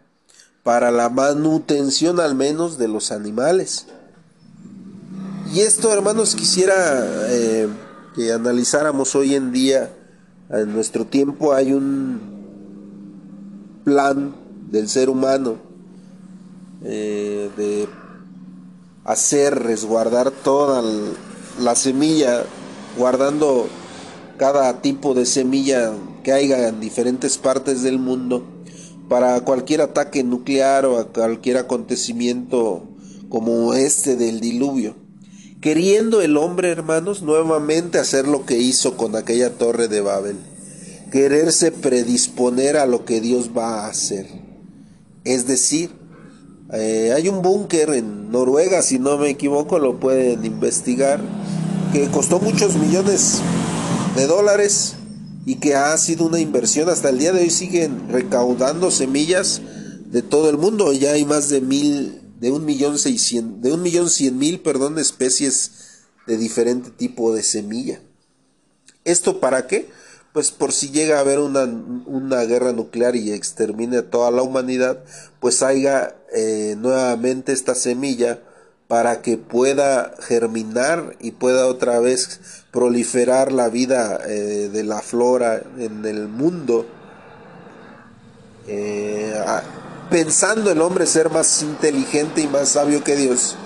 para 0.64 0.90
la 0.90 1.10
manutención 1.10 2.20
al 2.20 2.34
menos 2.34 2.78
de 2.78 2.88
los 2.88 3.12
animales. 3.12 3.86
Y 5.52 5.60
esto, 5.60 5.92
hermanos, 5.92 6.34
quisiera 6.34 7.04
eh, 7.28 7.68
que 8.14 8.32
analizáramos 8.32 9.14
hoy 9.14 9.34
en 9.34 9.52
día, 9.52 9.92
en 10.50 10.72
nuestro 10.72 11.06
tiempo 11.06 11.52
hay 11.52 11.74
un 11.74 12.20
plan 13.84 14.34
del 14.70 14.88
ser 14.88 15.10
humano 15.10 15.56
eh, 16.82 17.50
de 17.56 17.88
hacer 19.08 19.58
resguardar 19.58 20.30
toda 20.30 20.84
la 21.58 21.74
semilla, 21.74 22.44
guardando 22.98 23.66
cada 24.36 24.82
tipo 24.82 25.14
de 25.14 25.24
semilla 25.24 25.94
que 26.22 26.32
haya 26.32 26.68
en 26.68 26.78
diferentes 26.78 27.38
partes 27.38 27.82
del 27.82 27.98
mundo 27.98 28.44
para 29.08 29.40
cualquier 29.40 29.80
ataque 29.80 30.22
nuclear 30.22 30.84
o 30.84 30.98
a 30.98 31.08
cualquier 31.08 31.56
acontecimiento 31.56 32.86
como 33.30 33.72
este 33.72 34.16
del 34.16 34.40
diluvio. 34.40 34.94
Queriendo 35.62 36.20
el 36.20 36.36
hombre, 36.36 36.68
hermanos, 36.68 37.22
nuevamente 37.22 37.98
hacer 37.98 38.28
lo 38.28 38.44
que 38.44 38.58
hizo 38.58 38.98
con 38.98 39.16
aquella 39.16 39.54
torre 39.54 39.88
de 39.88 40.02
Babel. 40.02 40.36
Quererse 41.10 41.72
predisponer 41.72 42.76
a 42.76 42.84
lo 42.84 43.06
que 43.06 43.22
Dios 43.22 43.52
va 43.56 43.86
a 43.86 43.88
hacer. 43.88 44.26
Es 45.24 45.46
decir, 45.46 45.97
eh, 46.72 47.12
hay 47.14 47.28
un 47.28 47.42
búnker 47.42 47.90
en 47.90 48.30
Noruega, 48.30 48.82
si 48.82 48.98
no 48.98 49.18
me 49.18 49.30
equivoco, 49.30 49.78
lo 49.78 49.98
pueden 49.98 50.44
investigar, 50.44 51.20
que 51.92 52.08
costó 52.08 52.40
muchos 52.40 52.76
millones 52.76 53.40
de 54.16 54.26
dólares 54.26 54.94
y 55.46 55.56
que 55.56 55.74
ha 55.74 55.96
sido 55.96 56.26
una 56.26 56.40
inversión. 56.40 56.88
Hasta 56.90 57.08
el 57.08 57.18
día 57.18 57.32
de 57.32 57.40
hoy 57.40 57.50
siguen 57.50 58.08
recaudando 58.10 58.90
semillas 58.90 59.62
de 60.06 60.22
todo 60.22 60.50
el 60.50 60.58
mundo. 60.58 60.92
Ya 60.92 61.12
hay 61.12 61.24
más 61.24 61.48
de 61.48 61.60
mil 61.60 62.20
de 62.38 62.52
un 62.52 62.64
millón 62.64 62.98
seiscientos 62.98 63.62
de 63.62 63.72
un 63.72 63.82
millón 63.82 64.08
cien 64.08 64.38
mil 64.38 64.60
perdón 64.60 64.98
especies 64.98 65.72
de 66.26 66.36
diferente 66.36 66.90
tipo 66.90 67.34
de 67.34 67.42
semilla. 67.42 68.00
Esto 69.04 69.40
para 69.40 69.66
qué 69.66 69.88
pues 70.32 70.50
por 70.50 70.72
si 70.72 70.90
llega 70.90 71.16
a 71.16 71.20
haber 71.20 71.38
una, 71.38 71.64
una 71.64 72.42
guerra 72.44 72.72
nuclear 72.72 73.16
y 73.16 73.32
extermine 73.32 73.98
a 73.98 74.10
toda 74.10 74.30
la 74.30 74.42
humanidad 74.42 74.98
pues 75.40 75.62
haya 75.62 76.14
eh, 76.32 76.76
nuevamente 76.78 77.52
esta 77.52 77.74
semilla 77.74 78.40
para 78.88 79.20
que 79.20 79.36
pueda 79.36 80.14
germinar 80.18 81.14
y 81.20 81.32
pueda 81.32 81.66
otra 81.66 82.00
vez 82.00 82.40
proliferar 82.72 83.52
la 83.52 83.68
vida 83.68 84.18
eh, 84.26 84.70
de 84.72 84.82
la 84.82 85.02
flora 85.02 85.62
en 85.78 86.06
el 86.06 86.26
mundo, 86.26 86.86
eh, 88.66 89.34
pensando 90.10 90.70
el 90.70 90.80
hombre 90.80 91.06
ser 91.06 91.30
más 91.30 91.62
inteligente 91.62 92.40
y 92.40 92.48
más 92.48 92.70
sabio 92.70 93.04
que 93.04 93.14
Dios, 93.14 93.56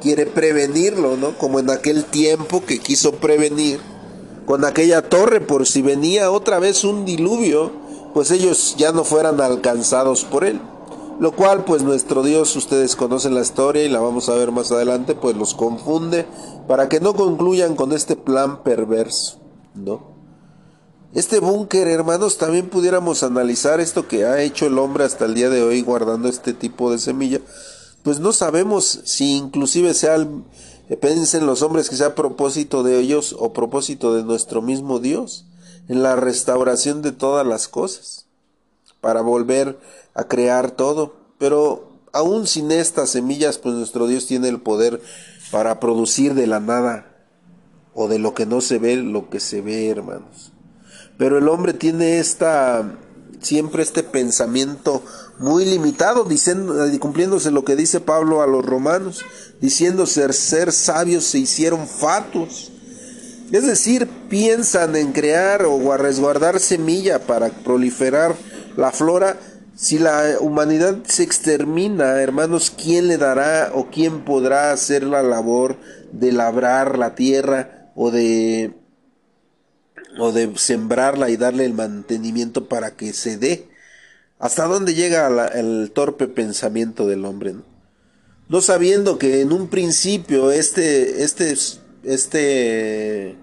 quiere 0.00 0.26
prevenirlo, 0.26 1.16
¿no? 1.16 1.36
Como 1.36 1.58
en 1.58 1.70
aquel 1.70 2.04
tiempo 2.04 2.64
que 2.64 2.78
quiso 2.78 3.16
prevenir 3.16 3.80
con 4.50 4.64
aquella 4.64 5.08
torre 5.08 5.40
por 5.40 5.64
si 5.64 5.80
venía 5.80 6.32
otra 6.32 6.58
vez 6.58 6.82
un 6.82 7.04
diluvio, 7.04 7.70
pues 8.12 8.32
ellos 8.32 8.74
ya 8.76 8.90
no 8.90 9.04
fueran 9.04 9.40
alcanzados 9.40 10.24
por 10.24 10.42
él. 10.42 10.60
Lo 11.20 11.30
cual 11.30 11.64
pues 11.64 11.84
nuestro 11.84 12.24
Dios, 12.24 12.56
ustedes 12.56 12.96
conocen 12.96 13.36
la 13.36 13.42
historia 13.42 13.84
y 13.84 13.88
la 13.88 14.00
vamos 14.00 14.28
a 14.28 14.34
ver 14.34 14.50
más 14.50 14.72
adelante, 14.72 15.14
pues 15.14 15.36
los 15.36 15.54
confunde 15.54 16.26
para 16.66 16.88
que 16.88 16.98
no 16.98 17.14
concluyan 17.14 17.76
con 17.76 17.92
este 17.92 18.16
plan 18.16 18.64
perverso, 18.64 19.38
¿no? 19.76 20.16
Este 21.14 21.38
búnker, 21.38 21.86
hermanos, 21.86 22.36
también 22.36 22.70
pudiéramos 22.70 23.22
analizar 23.22 23.78
esto 23.78 24.08
que 24.08 24.24
ha 24.24 24.42
hecho 24.42 24.66
el 24.66 24.78
hombre 24.80 25.04
hasta 25.04 25.26
el 25.26 25.34
día 25.34 25.48
de 25.48 25.62
hoy 25.62 25.82
guardando 25.82 26.28
este 26.28 26.54
tipo 26.54 26.90
de 26.90 26.98
semilla, 26.98 27.38
pues 28.02 28.18
no 28.18 28.32
sabemos 28.32 29.02
si 29.04 29.36
inclusive 29.36 29.94
sea 29.94 30.16
el, 30.16 30.42
Piensen 30.96 31.46
los 31.46 31.62
hombres 31.62 31.88
que 31.88 31.96
sea 31.96 32.14
propósito 32.14 32.82
de 32.82 32.98
ellos 32.98 33.36
o 33.38 33.52
propósito 33.52 34.14
de 34.14 34.24
nuestro 34.24 34.60
mismo 34.60 34.98
Dios, 34.98 35.46
en 35.88 36.02
la 36.02 36.16
restauración 36.16 37.02
de 37.02 37.12
todas 37.12 37.46
las 37.46 37.68
cosas, 37.68 38.26
para 39.00 39.20
volver 39.20 39.78
a 40.14 40.24
crear 40.24 40.72
todo. 40.72 41.14
Pero 41.38 41.90
aún 42.12 42.46
sin 42.46 42.72
estas 42.72 43.10
semillas, 43.10 43.58
pues 43.58 43.74
nuestro 43.74 44.06
Dios 44.06 44.26
tiene 44.26 44.48
el 44.48 44.60
poder 44.60 45.00
para 45.50 45.80
producir 45.80 46.34
de 46.34 46.46
la 46.46 46.60
nada 46.60 47.06
o 47.94 48.08
de 48.08 48.18
lo 48.18 48.34
que 48.34 48.46
no 48.46 48.60
se 48.60 48.78
ve 48.78 48.96
lo 48.96 49.30
que 49.30 49.40
se 49.40 49.60
ve, 49.60 49.88
hermanos. 49.88 50.52
Pero 51.18 51.38
el 51.38 51.48
hombre 51.48 51.72
tiene 51.72 52.18
esta 52.18 52.98
siempre 53.40 53.82
este 53.82 54.02
pensamiento 54.02 55.02
muy 55.38 55.64
limitado, 55.64 56.24
diciendo, 56.24 56.74
cumpliéndose 56.98 57.50
lo 57.50 57.64
que 57.64 57.76
dice 57.76 58.00
Pablo 58.00 58.42
a 58.42 58.46
los 58.46 58.64
romanos, 58.64 59.24
diciendo 59.60 60.06
ser, 60.06 60.32
ser 60.34 60.72
sabios 60.72 61.24
se 61.24 61.38
hicieron 61.38 61.86
fatuos. 61.86 62.72
Es 63.50 63.66
decir, 63.66 64.08
piensan 64.28 64.94
en 64.94 65.12
crear 65.12 65.64
o 65.64 65.96
resguardar 65.96 66.60
semilla 66.60 67.18
para 67.18 67.48
proliferar 67.48 68.36
la 68.76 68.92
flora. 68.92 69.38
Si 69.74 69.98
la 69.98 70.36
humanidad 70.40 70.98
se 71.06 71.22
extermina, 71.22 72.20
hermanos, 72.20 72.70
¿quién 72.70 73.08
le 73.08 73.16
dará 73.16 73.72
o 73.74 73.88
quién 73.90 74.24
podrá 74.24 74.72
hacer 74.72 75.02
la 75.02 75.22
labor 75.22 75.78
de 76.12 76.32
labrar 76.32 76.98
la 76.98 77.14
tierra 77.14 77.90
o 77.96 78.10
de 78.10 78.79
o 80.18 80.32
de 80.32 80.52
sembrarla 80.56 81.30
y 81.30 81.36
darle 81.36 81.64
el 81.64 81.74
mantenimiento 81.74 82.68
para 82.68 82.96
que 82.96 83.12
se 83.12 83.36
dé. 83.36 83.68
¿Hasta 84.38 84.66
dónde 84.66 84.94
llega 84.94 85.48
el 85.48 85.90
torpe 85.92 86.26
pensamiento 86.26 87.06
del 87.06 87.24
hombre? 87.24 87.54
¿no? 88.48 88.60
sabiendo 88.60 89.18
que 89.18 89.42
en 89.42 89.52
un 89.52 89.68
principio 89.68 90.50
este, 90.50 91.22
este, 91.22 91.54
este 92.04 93.36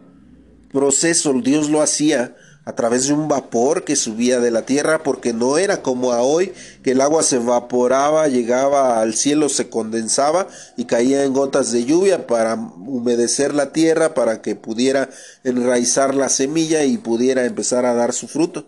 proceso 0.72 1.34
Dios 1.34 1.70
lo 1.70 1.82
hacía 1.82 2.36
a 2.68 2.74
través 2.74 3.08
de 3.08 3.14
un 3.14 3.30
vapor 3.30 3.86
que 3.86 3.96
subía 3.96 4.42
de 4.42 4.52
la 4.52 4.64
tierra, 4.64 5.02
porque 5.02 5.32
no 5.32 5.58
era 5.58 5.82
como 5.82 6.12
a 6.12 6.22
hoy, 6.22 6.52
que 6.84 6.92
el 6.92 7.00
agua 7.00 7.24
se 7.24 7.38
evaporaba, 7.38 8.28
llegaba 8.28 9.00
al 9.00 9.14
cielo, 9.14 9.48
se 9.48 9.70
condensaba 9.70 10.50
y 10.76 10.84
caía 10.84 11.24
en 11.24 11.32
gotas 11.32 11.72
de 11.72 11.86
lluvia 11.86 12.28
para 12.28 12.56
humedecer 12.56 13.54
la 13.54 13.72
tierra, 13.72 14.14
para 14.14 14.42
que 14.42 14.56
pudiera 14.56 15.10
enraizar 15.46 16.14
la 16.14 16.28
semilla 16.28 16.84
y 16.84 16.98
pudiera 16.98 17.46
empezar 17.46 17.86
a 17.86 17.94
dar 17.94 18.12
su 18.12 18.28
fruto. 18.28 18.68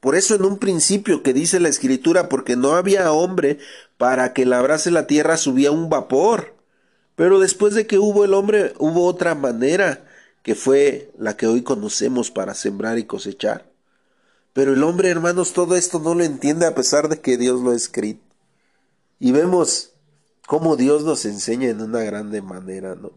Por 0.00 0.16
eso 0.16 0.34
en 0.34 0.44
un 0.44 0.58
principio 0.58 1.22
que 1.22 1.32
dice 1.32 1.60
la 1.60 1.70
escritura, 1.70 2.28
porque 2.28 2.56
no 2.56 2.74
había 2.74 3.10
hombre 3.10 3.56
para 3.96 4.34
que 4.34 4.44
labrase 4.44 4.90
la 4.90 5.06
tierra, 5.06 5.38
subía 5.38 5.70
un 5.70 5.88
vapor. 5.88 6.56
Pero 7.16 7.40
después 7.40 7.72
de 7.72 7.86
que 7.86 7.98
hubo 7.98 8.26
el 8.26 8.34
hombre, 8.34 8.74
hubo 8.78 9.06
otra 9.06 9.34
manera 9.34 10.03
que 10.44 10.54
fue 10.54 11.10
la 11.18 11.38
que 11.38 11.46
hoy 11.46 11.62
conocemos 11.62 12.30
para 12.30 12.54
sembrar 12.54 12.98
y 12.98 13.04
cosechar. 13.04 13.72
Pero 14.52 14.74
el 14.74 14.84
hombre, 14.84 15.08
hermanos, 15.08 15.54
todo 15.54 15.74
esto 15.74 15.98
no 15.98 16.14
lo 16.14 16.22
entiende 16.22 16.66
a 16.66 16.74
pesar 16.74 17.08
de 17.08 17.18
que 17.18 17.38
Dios 17.38 17.62
lo 17.62 17.70
ha 17.70 17.74
escrito. 17.74 18.22
Y 19.18 19.32
vemos 19.32 19.94
cómo 20.46 20.76
Dios 20.76 21.02
nos 21.02 21.24
enseña 21.24 21.70
en 21.70 21.80
una 21.80 22.00
grande 22.00 22.42
manera, 22.42 22.94
¿no? 22.94 23.12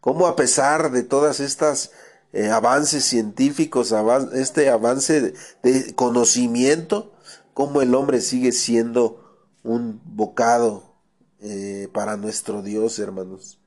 Cómo 0.00 0.26
a 0.26 0.34
pesar 0.34 0.90
de 0.90 1.02
todas 1.02 1.38
estas 1.38 1.92
eh, 2.32 2.48
avances 2.48 3.04
científicos, 3.04 3.94
este 4.32 4.70
avance 4.70 5.34
de, 5.62 5.94
conocimiento, 5.94 7.12
cómo 7.52 7.82
el 7.82 7.94
hombre 7.94 8.22
sigue 8.22 8.52
siendo 8.52 9.36
un 9.62 10.00
bocado 10.02 10.96
eh, 11.40 11.88
para 11.92 12.16
nuestro 12.16 12.62
Dios, 12.62 12.98
hermanos 12.98 13.58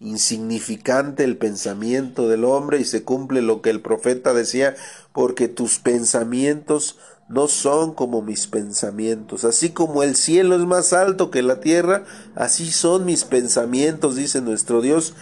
insignificante 0.00 1.24
el 1.24 1.36
pensamiento 1.36 2.28
del 2.28 2.44
hombre 2.44 2.80
y 2.80 2.84
se 2.84 3.02
cumple 3.02 3.42
lo 3.42 3.62
que 3.62 3.70
el 3.70 3.80
profeta 3.80 4.32
decía, 4.32 4.76
porque 5.12 5.48
tus 5.48 5.78
pensamientos 5.78 6.98
no 7.28 7.46
son 7.46 7.92
como 7.92 8.22
mis 8.22 8.46
pensamientos, 8.46 9.44
así 9.44 9.70
como 9.70 10.02
el 10.02 10.16
cielo 10.16 10.56
es 10.56 10.62
más 10.62 10.92
alto 10.92 11.30
que 11.30 11.42
la 11.42 11.60
tierra, 11.60 12.04
así 12.34 12.70
son 12.70 13.04
mis 13.04 13.24
pensamientos, 13.24 14.16
dice 14.16 14.40
nuestro 14.40 14.80
Dios, 14.80 15.14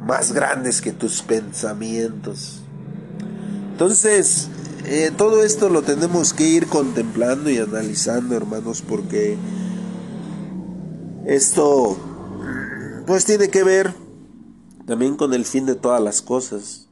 más 0.00 0.32
grandes 0.32 0.80
que 0.80 0.92
tus 0.92 1.22
pensamientos. 1.22 2.60
Entonces, 3.70 4.48
eh, 4.86 5.12
todo 5.16 5.44
esto 5.44 5.68
lo 5.68 5.82
tenemos 5.82 6.32
que 6.32 6.44
ir 6.44 6.66
contemplando 6.66 7.50
y 7.50 7.58
analizando, 7.58 8.36
hermanos, 8.36 8.82
porque 8.82 9.36
esto 11.26 11.96
pues 13.06 13.24
tiene 13.24 13.48
que 13.48 13.62
ver 13.62 14.03
también 14.86 15.16
con 15.16 15.34
el 15.34 15.44
fin 15.44 15.66
de 15.66 15.74
todas 15.74 16.00
las 16.00 16.22
cosas. 16.22 16.88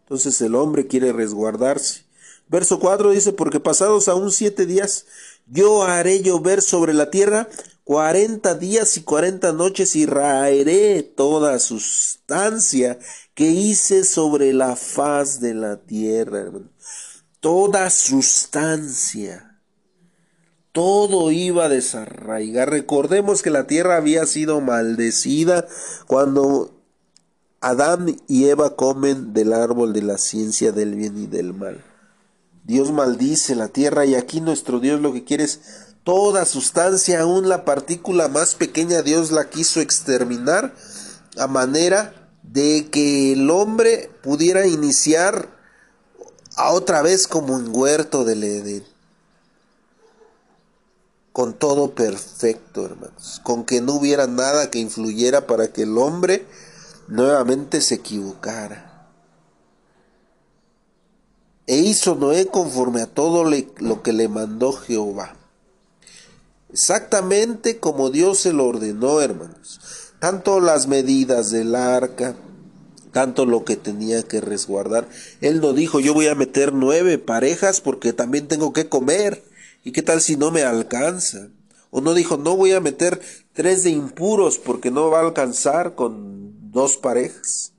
Entonces 0.00 0.40
el 0.40 0.54
hombre 0.54 0.86
quiere 0.86 1.12
resguardarse. 1.12 2.04
Verso 2.48 2.80
4 2.80 3.10
dice, 3.10 3.32
porque 3.32 3.60
pasados 3.60 4.08
aún 4.08 4.32
siete 4.32 4.64
días, 4.64 5.06
yo 5.46 5.82
haré 5.82 6.22
llover 6.22 6.62
sobre 6.62 6.94
la 6.94 7.10
tierra 7.10 7.48
cuarenta 7.84 8.54
días 8.54 8.96
y 8.96 9.02
cuarenta 9.02 9.52
noches 9.52 9.96
y 9.96 10.06
raeré 10.06 11.02
toda 11.02 11.58
sustancia 11.58 12.98
que 13.34 13.50
hice 13.50 14.04
sobre 14.04 14.52
la 14.52 14.76
faz 14.76 15.40
de 15.40 15.54
la 15.54 15.76
tierra. 15.78 16.50
Toda 17.40 17.88
sustancia 17.90 19.48
todo 20.72 21.32
iba 21.32 21.64
a 21.64 21.68
desarraigar. 21.68 22.70
Recordemos 22.70 23.42
que 23.42 23.50
la 23.50 23.66
tierra 23.66 23.96
había 23.96 24.26
sido 24.26 24.60
maldecida 24.60 25.66
cuando 26.06 26.77
Adán 27.60 28.16
y 28.28 28.46
Eva 28.46 28.76
comen 28.76 29.32
del 29.32 29.52
árbol 29.52 29.92
de 29.92 30.02
la 30.02 30.18
ciencia 30.18 30.72
del 30.72 30.94
bien 30.94 31.18
y 31.18 31.26
del 31.26 31.54
mal. 31.54 31.82
Dios 32.64 32.92
maldice 32.92 33.54
la 33.54 33.68
tierra 33.68 34.04
y 34.04 34.14
aquí 34.14 34.40
nuestro 34.40 34.78
Dios 34.78 35.00
lo 35.00 35.12
que 35.12 35.24
quiere 35.24 35.44
es 35.44 35.60
toda 36.04 36.44
sustancia, 36.44 37.20
aún 37.20 37.48
la 37.48 37.64
partícula 37.64 38.28
más 38.28 38.54
pequeña, 38.54 39.02
Dios 39.02 39.30
la 39.30 39.50
quiso 39.50 39.80
exterminar 39.80 40.74
a 41.36 41.46
manera 41.46 42.30
de 42.42 42.88
que 42.90 43.32
el 43.32 43.50
hombre 43.50 44.10
pudiera 44.22 44.66
iniciar 44.66 45.48
a 46.56 46.72
otra 46.72 47.02
vez 47.02 47.26
como 47.26 47.54
un 47.54 47.74
huerto 47.74 48.24
del 48.24 48.44
Edén. 48.44 48.84
Con 51.32 51.54
todo 51.54 51.94
perfecto, 51.94 52.84
hermanos. 52.84 53.40
Con 53.44 53.64
que 53.64 53.80
no 53.80 53.94
hubiera 53.94 54.26
nada 54.26 54.70
que 54.70 54.78
influyera 54.78 55.46
para 55.46 55.72
que 55.72 55.82
el 55.82 55.96
hombre 55.98 56.46
nuevamente 57.08 57.80
se 57.80 57.96
equivocara. 57.96 59.08
E 61.66 61.76
hizo 61.76 62.14
Noé 62.14 62.46
conforme 62.46 63.02
a 63.02 63.06
todo 63.06 63.44
lo 63.44 64.02
que 64.02 64.12
le 64.12 64.28
mandó 64.28 64.72
Jehová. 64.72 65.36
Exactamente 66.72 67.78
como 67.78 68.10
Dios 68.10 68.38
se 68.38 68.52
lo 68.52 68.66
ordenó, 68.66 69.20
hermanos. 69.20 69.80
Tanto 70.18 70.60
las 70.60 70.86
medidas 70.86 71.50
del 71.50 71.74
arca, 71.74 72.36
tanto 73.12 73.46
lo 73.46 73.64
que 73.64 73.76
tenía 73.76 74.22
que 74.22 74.40
resguardar. 74.40 75.08
Él 75.40 75.60
no 75.60 75.72
dijo, 75.72 76.00
yo 76.00 76.14
voy 76.14 76.28
a 76.28 76.34
meter 76.34 76.72
nueve 76.72 77.18
parejas 77.18 77.80
porque 77.80 78.12
también 78.12 78.48
tengo 78.48 78.72
que 78.72 78.88
comer. 78.88 79.44
¿Y 79.84 79.92
qué 79.92 80.02
tal 80.02 80.20
si 80.20 80.36
no 80.36 80.50
me 80.50 80.62
alcanza? 80.62 81.48
O 81.90 82.00
no 82.00 82.14
dijo, 82.14 82.36
no 82.36 82.56
voy 82.56 82.72
a 82.72 82.80
meter 82.80 83.20
tres 83.52 83.82
de 83.84 83.90
impuros 83.90 84.58
porque 84.58 84.90
no 84.90 85.10
va 85.10 85.20
a 85.20 85.26
alcanzar 85.26 85.94
con 85.94 86.37
dos 86.70 86.96
parejas. 86.96 87.72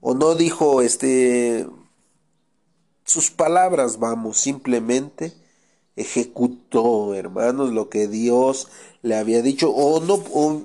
O 0.00 0.14
no 0.14 0.34
dijo 0.34 0.82
este 0.82 1.66
sus 3.04 3.30
palabras, 3.30 3.98
vamos, 3.98 4.36
simplemente 4.36 5.32
ejecutó, 5.96 7.14
hermanos, 7.14 7.72
lo 7.72 7.88
que 7.88 8.06
Dios 8.06 8.68
le 9.02 9.16
había 9.16 9.42
dicho. 9.42 9.70
O 9.70 10.00
no, 10.00 10.22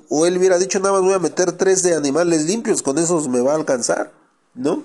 o, 0.09 0.25
él 0.25 0.37
hubiera 0.37 0.59
dicho, 0.59 0.79
nada 0.79 0.93
más 0.93 1.01
voy 1.01 1.13
a 1.13 1.19
meter 1.19 1.53
tres 1.53 1.83
de 1.83 1.95
animales 1.95 2.45
limpios, 2.45 2.81
con 2.81 2.97
esos 2.97 3.27
me 3.27 3.41
va 3.41 3.53
a 3.53 3.55
alcanzar, 3.55 4.11
¿no? 4.53 4.83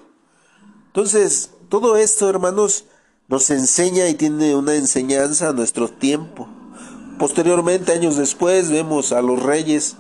Entonces, 0.87 1.51
todo 1.69 1.97
esto, 1.97 2.31
hermanos, 2.31 2.85
nos 3.29 3.51
enseña 3.51 4.09
y 4.09 4.15
tiene 4.15 4.57
una 4.57 4.75
enseñanza 4.75 5.49
a 5.49 5.53
nuestro 5.53 5.89
tiempo. 5.89 6.49
Posteriormente, 7.19 7.93
años 7.93 8.17
después, 8.17 8.71
vemos 8.71 9.13
a 9.13 9.21
los 9.21 9.43
reyes 9.43 9.97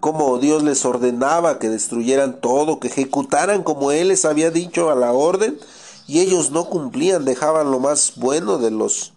cómo 0.00 0.38
Dios 0.38 0.62
les 0.62 0.84
ordenaba 0.84 1.58
que 1.58 1.68
destruyeran 1.68 2.40
todo, 2.40 2.80
que 2.80 2.88
ejecutaran 2.88 3.62
como 3.62 3.90
Él 3.92 4.08
les 4.08 4.24
había 4.24 4.50
dicho 4.50 4.90
a 4.90 4.94
la 4.94 5.12
orden, 5.12 5.58
y 6.06 6.20
ellos 6.20 6.50
no 6.50 6.66
cumplían, 6.66 7.24
dejaban 7.24 7.70
lo 7.70 7.80
más 7.80 8.12
bueno 8.16 8.58
de 8.58 8.70
los 8.70 9.12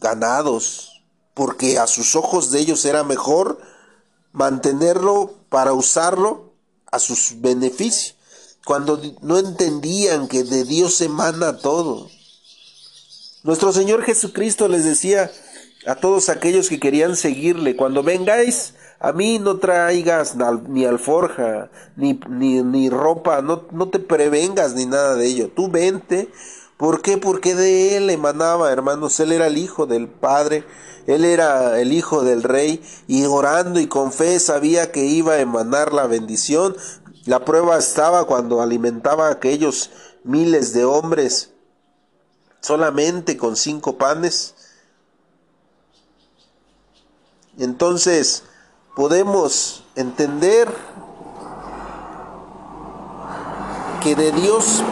ganados, 0.00 1.02
porque 1.34 1.78
a 1.78 1.86
sus 1.86 2.14
ojos 2.16 2.50
de 2.50 2.60
ellos 2.60 2.84
era 2.84 3.04
mejor 3.04 3.60
mantenerlo 4.32 5.34
para 5.48 5.72
usarlo 5.72 6.52
a 6.90 6.98
sus 6.98 7.40
beneficios, 7.40 8.16
cuando 8.64 9.00
no 9.22 9.38
entendían 9.38 10.28
que 10.28 10.44
de 10.44 10.64
Dios 10.64 11.00
emana 11.00 11.58
todo. 11.58 12.08
Nuestro 13.42 13.72
Señor 13.72 14.02
Jesucristo 14.02 14.68
les 14.68 14.84
decía 14.84 15.30
a 15.86 15.94
todos 15.94 16.28
aquellos 16.28 16.68
que 16.68 16.78
querían 16.78 17.16
seguirle, 17.16 17.76
cuando 17.76 18.02
vengáis 18.02 18.74
a 19.00 19.12
mí 19.12 19.38
no 19.38 19.58
traigas 19.58 20.36
ni 20.68 20.84
alforja, 20.84 21.70
ni, 21.96 22.18
ni, 22.28 22.62
ni 22.62 22.90
ropa, 22.90 23.42
no, 23.42 23.64
no 23.70 23.88
te 23.88 24.00
prevengas 24.00 24.74
ni 24.74 24.86
nada 24.86 25.14
de 25.14 25.26
ello. 25.26 25.50
Tú 25.54 25.68
vente. 25.68 26.30
¿Por 26.76 27.02
qué? 27.02 27.16
Porque 27.16 27.54
de 27.54 27.96
él 27.96 28.10
emanaba, 28.10 28.72
hermanos. 28.72 29.18
Él 29.20 29.32
era 29.32 29.46
el 29.46 29.58
hijo 29.58 29.86
del 29.86 30.08
Padre, 30.08 30.64
él 31.06 31.24
era 31.24 31.80
el 31.80 31.92
hijo 31.92 32.22
del 32.22 32.42
rey, 32.42 32.82
y 33.06 33.24
orando 33.24 33.80
y 33.80 33.86
con 33.86 34.12
fe 34.12 34.38
sabía 34.40 34.90
que 34.90 35.04
iba 35.04 35.34
a 35.34 35.40
emanar 35.40 35.92
la 35.92 36.06
bendición. 36.06 36.76
La 37.24 37.44
prueba 37.44 37.78
estaba 37.78 38.26
cuando 38.26 38.62
alimentaba 38.62 39.28
a 39.28 39.32
aquellos 39.32 39.90
miles 40.24 40.72
de 40.72 40.84
hombres 40.84 41.50
solamente 42.60 43.36
con 43.36 43.56
cinco 43.56 43.96
panes. 43.96 44.54
Entonces, 47.58 48.44
podemos 48.98 49.84
entender 49.94 50.68
que 54.02 54.16
de 54.16 54.32
Dios 54.32 54.82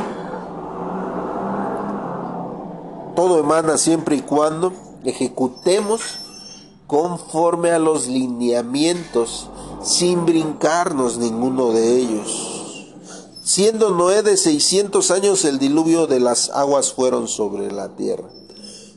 todo 3.16 3.40
emana 3.40 3.76
siempre 3.78 4.14
y 4.14 4.20
cuando 4.20 4.72
ejecutemos 5.02 6.02
conforme 6.86 7.72
a 7.72 7.80
los 7.80 8.06
lineamientos 8.06 9.50
sin 9.82 10.24
brincarnos 10.24 11.18
ninguno 11.18 11.72
de 11.72 11.96
ellos. 11.96 12.92
Siendo 13.42 13.90
Noé 13.90 14.22
de 14.22 14.36
600 14.36 15.10
años 15.10 15.44
el 15.44 15.58
diluvio 15.58 16.06
de 16.06 16.20
las 16.20 16.50
aguas 16.50 16.92
fueron 16.92 17.26
sobre 17.26 17.72
la 17.72 17.88
tierra. 17.96 18.28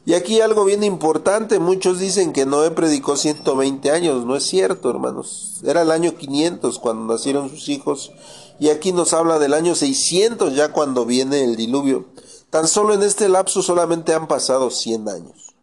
Y 0.06 0.14
aquí 0.14 0.42
algo 0.42 0.66
bien 0.66 0.84
importante, 0.84 1.60
muchos 1.60 2.00
dicen 2.00 2.34
que 2.34 2.46
Noé 2.46 2.72
predicó 2.72 3.18
120 3.18 3.92
años, 3.92 4.26
no 4.26 4.36
es 4.36 4.44
cierto 4.44 4.90
hermanos, 4.90 5.62
era 5.64 5.82
el 5.82 5.92
año 5.92 6.16
500 6.16 6.80
cuando 6.80 7.14
nacieron 7.14 7.50
sus 7.50 7.70
hijos 7.70 8.12
y 8.60 8.70
aquí 8.70 8.92
nos 8.92 9.14
habla 9.14 9.40
del 9.40 9.54
año 9.54 9.76
600 9.76 10.56
ya 10.56 10.72
cuando 10.72 11.06
viene 11.06 11.44
el 11.44 11.56
diluvio. 11.56 12.06
Tan 12.50 12.68
solo 12.68 12.94
en 12.94 13.04
este 13.04 13.30
lapso 13.30 13.62
solamente 13.62 14.14
han 14.14 14.28
pasado 14.28 14.72
100 14.72 15.10
años. 15.10 15.56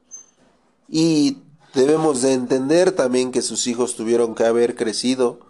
Y 0.89 1.39
debemos 1.75 2.23
de 2.23 2.33
entender 2.33 2.93
también 2.93 3.33
que 3.33 3.43
sus 3.43 3.67
hijos 3.67 3.97
tuvieron 3.97 4.35
que 4.35 4.45
haber 4.45 4.77
crecido 4.77 5.41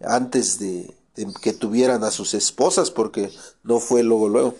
antes 0.00 0.58
de, 0.58 0.96
de 1.16 1.32
que 1.42 1.52
tuvieran 1.52 2.04
a 2.04 2.10
sus 2.10 2.34
esposas 2.34 2.90
porque 2.90 3.30
no 3.64 3.80
fue 3.80 4.02
luego 4.02 4.28
luego. 4.28 4.54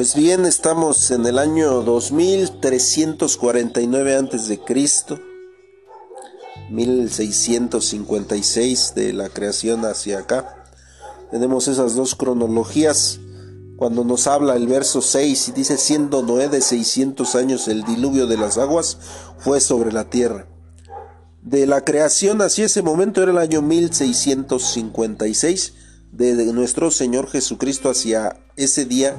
Pues 0.00 0.14
bien, 0.14 0.46
estamos 0.46 1.10
en 1.10 1.26
el 1.26 1.38
año 1.38 1.82
2349 1.82 4.16
antes 4.16 4.48
de 4.48 4.58
Cristo, 4.58 5.20
1656 6.70 8.94
de 8.94 9.12
la 9.12 9.28
creación 9.28 9.84
hacia 9.84 10.20
acá. 10.20 10.64
Tenemos 11.30 11.68
esas 11.68 11.96
dos 11.96 12.14
cronologías. 12.14 13.20
Cuando 13.76 14.02
nos 14.02 14.26
habla 14.26 14.56
el 14.56 14.68
verso 14.68 15.02
6 15.02 15.48
y 15.48 15.52
dice, 15.52 15.76
siendo 15.76 16.22
Noé 16.22 16.48
de 16.48 16.62
600 16.62 17.34
años 17.34 17.68
el 17.68 17.84
diluvio 17.84 18.26
de 18.26 18.38
las 18.38 18.56
aguas 18.56 18.96
fue 19.36 19.60
sobre 19.60 19.92
la 19.92 20.08
tierra. 20.08 20.46
De 21.42 21.66
la 21.66 21.84
creación 21.84 22.40
hacia 22.40 22.64
ese 22.64 22.80
momento 22.80 23.22
era 23.22 23.32
el 23.32 23.38
año 23.38 23.60
1656 23.60 25.74
de 26.10 26.52
nuestro 26.54 26.90
Señor 26.90 27.28
Jesucristo 27.28 27.90
hacia 27.90 28.40
ese 28.56 28.86
día 28.86 29.14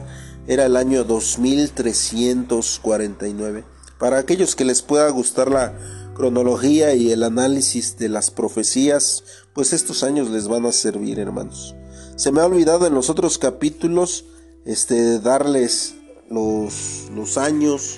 era 0.48 0.66
el 0.66 0.76
año 0.76 1.04
2349. 1.04 3.64
Para 4.00 4.18
aquellos 4.18 4.56
que 4.56 4.66
les 4.66 4.82
pueda 4.82 5.08
gustar 5.10 5.52
la 5.52 5.78
cronología 6.16 6.96
y 6.96 7.12
el 7.12 7.22
análisis 7.24 7.98
de 7.98 8.10
las 8.10 8.32
profecías, 8.32 9.24
pues 9.54 9.74
estos 9.74 10.04
años 10.04 10.30
les 10.30 10.48
van 10.48 10.66
a 10.66 10.72
servir, 10.72 11.20
hermanos. 11.20 11.76
Se 12.16 12.32
me 12.32 12.42
ha 12.42 12.46
olvidado 12.46 12.88
en 12.88 12.94
los 12.94 13.10
otros 13.10 13.38
capítulos 13.38 14.26
este 14.66 15.20
darles 15.20 15.96
los, 16.30 17.10
los 17.16 17.38
años 17.38 17.98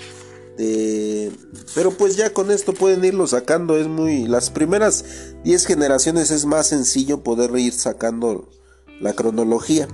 de 0.58 1.32
pero 1.76 1.92
pues 1.92 2.16
ya 2.16 2.32
con 2.32 2.52
esto 2.52 2.74
pueden 2.74 3.04
irlo 3.04 3.28
sacando 3.28 3.78
es 3.78 3.88
muy 3.88 4.28
las 4.28 4.52
primeras 4.52 5.04
10 5.44 5.66
generaciones 5.66 6.30
es 6.30 6.46
más 6.46 6.68
sencillo 6.68 7.24
poder 7.24 7.58
ir 7.58 7.74
sacando 7.74 8.50
la 9.02 9.14
cronología 9.14 9.88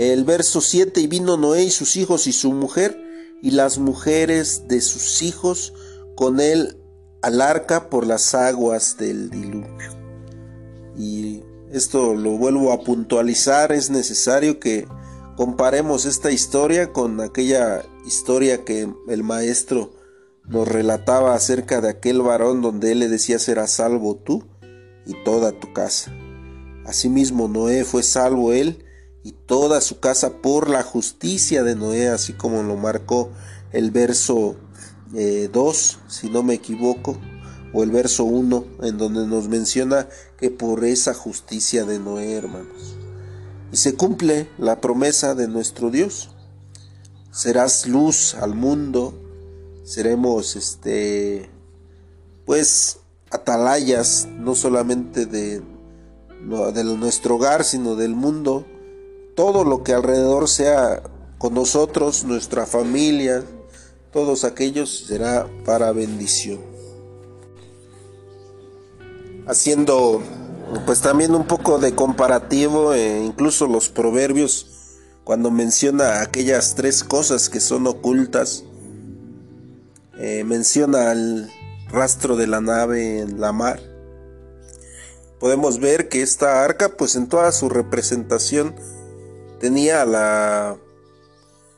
el 0.00 0.24
verso 0.24 0.62
7, 0.62 0.98
y 0.98 1.06
vino 1.08 1.36
Noé 1.36 1.64
y 1.64 1.70
sus 1.70 1.96
hijos 1.96 2.26
y 2.26 2.32
su 2.32 2.52
mujer 2.52 2.98
y 3.42 3.50
las 3.50 3.76
mujeres 3.76 4.66
de 4.66 4.80
sus 4.80 5.20
hijos 5.20 5.74
con 6.16 6.40
él 6.40 6.78
al 7.20 7.42
arca 7.42 7.90
por 7.90 8.06
las 8.06 8.34
aguas 8.34 8.96
del 8.96 9.28
diluvio. 9.28 9.90
Y 10.96 11.42
esto 11.70 12.14
lo 12.14 12.30
vuelvo 12.38 12.72
a 12.72 12.80
puntualizar, 12.80 13.72
es 13.72 13.90
necesario 13.90 14.58
que 14.58 14.88
comparemos 15.36 16.06
esta 16.06 16.30
historia 16.30 16.94
con 16.94 17.20
aquella 17.20 17.82
historia 18.06 18.64
que 18.64 18.88
el 19.06 19.22
maestro 19.22 19.92
nos 20.48 20.66
relataba 20.66 21.34
acerca 21.34 21.82
de 21.82 21.90
aquel 21.90 22.22
varón 22.22 22.62
donde 22.62 22.92
él 22.92 23.00
le 23.00 23.08
decía 23.08 23.38
serás 23.38 23.72
salvo 23.72 24.16
tú 24.16 24.44
y 25.04 25.12
toda 25.24 25.52
tu 25.52 25.74
casa. 25.74 26.10
Asimismo 26.86 27.48
Noé 27.48 27.84
fue 27.84 28.02
salvo 28.02 28.54
él 28.54 28.86
y 29.22 29.32
toda 29.32 29.80
su 29.80 30.00
casa 30.00 30.38
por 30.40 30.68
la 30.68 30.82
justicia 30.82 31.62
de 31.62 31.76
Noé, 31.76 32.08
así 32.08 32.32
como 32.32 32.62
lo 32.62 32.76
marcó 32.76 33.30
el 33.72 33.90
verso 33.90 34.56
2, 35.12 35.14
eh, 35.14 35.98
si 36.08 36.30
no 36.30 36.42
me 36.42 36.54
equivoco, 36.54 37.18
o 37.72 37.82
el 37.82 37.90
verso 37.90 38.24
1, 38.24 38.64
en 38.82 38.98
donde 38.98 39.26
nos 39.26 39.48
menciona 39.48 40.08
que 40.38 40.50
por 40.50 40.84
esa 40.84 41.14
justicia 41.14 41.84
de 41.84 41.98
Noé, 41.98 42.32
hermanos. 42.32 42.96
Y 43.72 43.76
se 43.76 43.94
cumple 43.94 44.48
la 44.58 44.80
promesa 44.80 45.34
de 45.34 45.46
nuestro 45.46 45.90
Dios. 45.90 46.30
Serás 47.30 47.86
luz 47.86 48.34
al 48.34 48.54
mundo, 48.54 49.14
seremos 49.84 50.56
este 50.56 51.48
pues 52.44 52.98
atalayas 53.30 54.26
no 54.26 54.56
solamente 54.56 55.26
de, 55.26 55.60
de 55.60 56.84
nuestro 56.84 57.36
hogar, 57.36 57.62
sino 57.62 57.94
del 57.94 58.16
mundo 58.16 58.66
todo 59.34 59.64
lo 59.64 59.82
que 59.82 59.92
alrededor 59.92 60.48
sea 60.48 61.02
con 61.38 61.54
nosotros, 61.54 62.24
nuestra 62.24 62.66
familia, 62.66 63.44
todos 64.12 64.44
aquellos 64.44 65.06
será 65.06 65.46
para 65.64 65.92
bendición. 65.92 66.60
Haciendo 69.46 70.22
pues 70.86 71.00
también 71.00 71.34
un 71.34 71.46
poco 71.46 71.78
de 71.78 71.94
comparativo, 71.94 72.94
e 72.94 73.24
incluso 73.24 73.66
los 73.66 73.88
proverbios, 73.88 74.98
cuando 75.24 75.50
menciona 75.50 76.22
aquellas 76.22 76.74
tres 76.74 77.02
cosas 77.02 77.48
que 77.48 77.60
son 77.60 77.86
ocultas, 77.86 78.64
eh, 80.18 80.44
menciona 80.44 81.12
el 81.12 81.50
rastro 81.88 82.36
de 82.36 82.46
la 82.46 82.60
nave 82.60 83.20
en 83.20 83.40
la 83.40 83.52
mar. 83.52 83.80
Podemos 85.38 85.80
ver 85.80 86.08
que 86.08 86.22
esta 86.22 86.64
arca, 86.64 86.96
pues 86.96 87.16
en 87.16 87.28
toda 87.28 87.50
su 87.52 87.68
representación, 87.68 88.74
tenía 89.60 90.04
la 90.04 90.78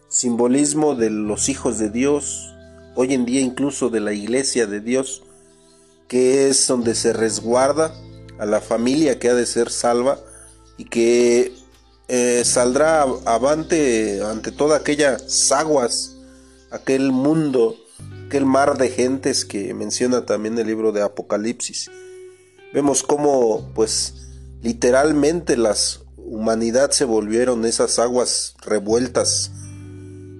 simbolismo 0.08 0.94
de 0.94 1.10
los 1.10 1.48
hijos 1.48 1.78
de 1.78 1.90
Dios, 1.90 2.54
hoy 2.94 3.12
en 3.12 3.26
día 3.26 3.40
incluso 3.40 3.90
de 3.90 4.00
la 4.00 4.12
iglesia 4.12 4.66
de 4.66 4.80
Dios, 4.80 5.22
que 6.06 6.48
es 6.48 6.66
donde 6.68 6.94
se 6.94 7.12
resguarda 7.12 7.92
a 8.38 8.46
la 8.46 8.60
familia 8.60 9.18
que 9.18 9.28
ha 9.28 9.34
de 9.34 9.46
ser 9.46 9.70
salva 9.70 10.18
y 10.76 10.84
que 10.84 11.52
eh, 12.08 12.42
saldrá 12.44 13.02
avante 13.24 14.22
ante 14.22 14.52
todas 14.52 14.80
aquellas 14.80 15.50
aguas, 15.50 16.16
aquel 16.70 17.10
mundo, 17.10 17.76
aquel 18.26 18.46
mar 18.46 18.76
de 18.76 18.90
gentes 18.90 19.44
que 19.44 19.74
menciona 19.74 20.24
también 20.24 20.58
el 20.58 20.66
libro 20.66 20.92
de 20.92 21.02
Apocalipsis. 21.02 21.90
Vemos 22.72 23.02
cómo 23.02 23.70
pues 23.74 24.14
literalmente 24.62 25.56
las 25.56 26.01
humanidad 26.32 26.92
se 26.92 27.04
volvieron 27.04 27.66
esas 27.66 27.98
aguas 27.98 28.54
revueltas 28.62 29.50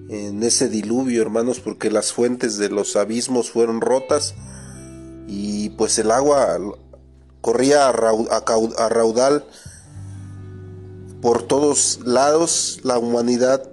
en 0.09 0.41
ese 0.41 0.67
diluvio, 0.67 1.21
hermanos, 1.21 1.59
porque 1.59 1.91
las 1.91 2.11
fuentes 2.11 2.57
de 2.57 2.69
los 2.69 2.95
abismos 2.95 3.51
fueron 3.51 3.79
rotas 3.79 4.33
y 5.27 5.69
pues 5.69 5.99
el 5.99 6.09
agua 6.09 6.57
corría 7.41 7.89
a, 7.89 8.89
raudal 8.89 9.45
por 11.21 11.43
todos 11.43 11.99
lados, 12.03 12.79
la 12.83 12.97
humanidad 12.97 13.69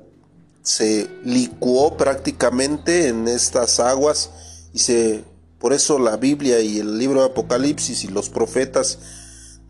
se 0.63 1.09
licuó 1.25 1.97
prácticamente 1.97 3.09
en 3.09 3.29
estas 3.29 3.81
aguas 3.81 4.31
y 4.75 4.81
se 4.81 5.25
por 5.59 5.73
eso 5.73 5.99
la 5.99 6.19
Biblia 6.19 6.61
y 6.61 6.81
el 6.81 6.99
libro 6.99 7.21
de 7.21 7.31
Apocalipsis 7.31 8.05
y 8.05 8.09
los 8.09 8.29
profetas 8.29 8.99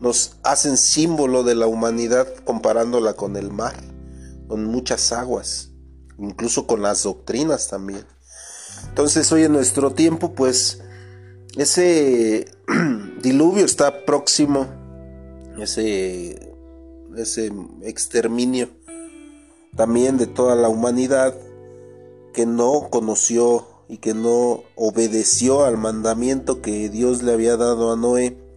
nos 0.01 0.37
hacen 0.43 0.77
símbolo 0.77 1.43
de 1.43 1.55
la 1.55 1.67
humanidad 1.67 2.27
comparándola 2.43 3.13
con 3.13 3.37
el 3.37 3.51
mar, 3.51 3.75
con 4.47 4.65
muchas 4.65 5.11
aguas, 5.11 5.69
incluso 6.17 6.65
con 6.65 6.81
las 6.81 7.03
doctrinas 7.03 7.69
también. 7.69 8.03
Entonces 8.89 9.31
hoy 9.31 9.43
en 9.43 9.53
nuestro 9.53 9.91
tiempo 9.91 10.33
pues 10.33 10.81
ese 11.55 12.47
diluvio 13.21 13.63
está 13.63 14.03
próximo, 14.05 14.65
ese, 15.59 16.51
ese 17.15 17.53
exterminio 17.83 18.69
también 19.75 20.17
de 20.17 20.25
toda 20.25 20.55
la 20.55 20.67
humanidad 20.67 21.35
que 22.33 22.47
no 22.47 22.87
conoció 22.89 23.67
y 23.87 23.97
que 23.97 24.15
no 24.15 24.63
obedeció 24.75 25.63
al 25.63 25.77
mandamiento 25.77 26.61
que 26.61 26.89
Dios 26.89 27.21
le 27.21 27.33
había 27.33 27.55
dado 27.55 27.93
a 27.93 27.95
Noé 27.95 28.50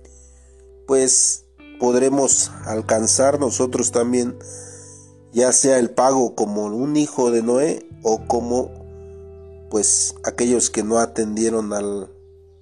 pues 0.87 1.44
podremos 1.79 2.51
alcanzar 2.64 3.40
nosotros 3.40 3.92
también 3.92 4.38
ya 5.33 5.53
sea 5.53 5.79
el 5.79 5.90
pago 5.90 6.35
como 6.35 6.66
un 6.66 6.97
hijo 6.97 7.31
de 7.31 7.42
Noé 7.42 7.88
o 8.03 8.27
como 8.27 8.70
pues 9.70 10.14
aquellos 10.23 10.70
que 10.70 10.85
no 10.85 10.99
atendieron 10.99 11.73
al 11.73 12.09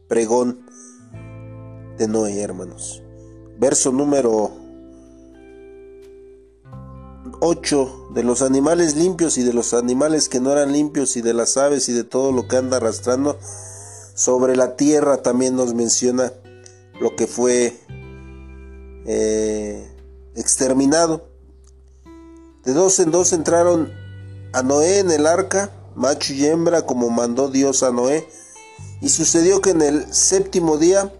pregón 0.09 0.65
de 1.99 2.09
Noé, 2.09 2.41
hermanos. 2.41 3.03
Verso 3.59 3.93
número 3.93 4.51
8 7.41 8.09
de 8.15 8.23
los 8.23 8.41
animales 8.41 8.97
limpios 8.97 9.37
y 9.37 9.43
de 9.43 9.53
los 9.53 9.75
animales 9.75 10.29
que 10.29 10.41
no 10.41 10.53
eran 10.53 10.73
limpios 10.73 11.17
y 11.17 11.23
de 11.23 11.35
las 11.35 11.57
aves 11.57 11.89
y 11.89 11.93
de 11.93 12.05
todo 12.05 12.33
lo 12.33 12.49
que 12.49 12.57
anda 12.57 12.79
arrastrando 12.79 13.39
sobre 14.15 14.57
la 14.57 14.77
tierra 14.77 15.19
también 15.19 15.57
nos 15.57 15.75
menciona 15.75 16.33
lo 17.01 17.15
que 17.17 17.27
fue 17.27 17.77
eh, 19.07 19.89
exterminado. 20.35 21.29
De 22.65 22.73
dos 22.73 22.99
en 23.01 23.11
dos 23.11 23.33
entraron 23.33 23.93
a 24.53 24.63
Noé 24.63 24.99
en 25.01 25.11
el 25.11 25.27
arca, 25.27 25.71
macho 25.95 26.33
y 26.33 26.47
hembra, 26.47 26.87
como 26.87 27.11
mandó 27.11 27.49
Dios 27.49 27.83
a 27.83 27.91
Noé. 27.91 28.29
Y 29.01 29.09
sucedió 29.09 29.61
que 29.61 29.71
en 29.71 29.83
el 29.83 30.15
séptimo 30.15 30.79
día 30.79 31.13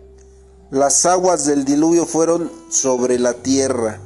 las 0.71 1.05
aguas 1.05 1.45
del 1.45 1.65
diluvio 1.65 2.07
fueron 2.07 2.51
sobre 2.71 3.19
la 3.19 3.35
tierra. 3.35 4.01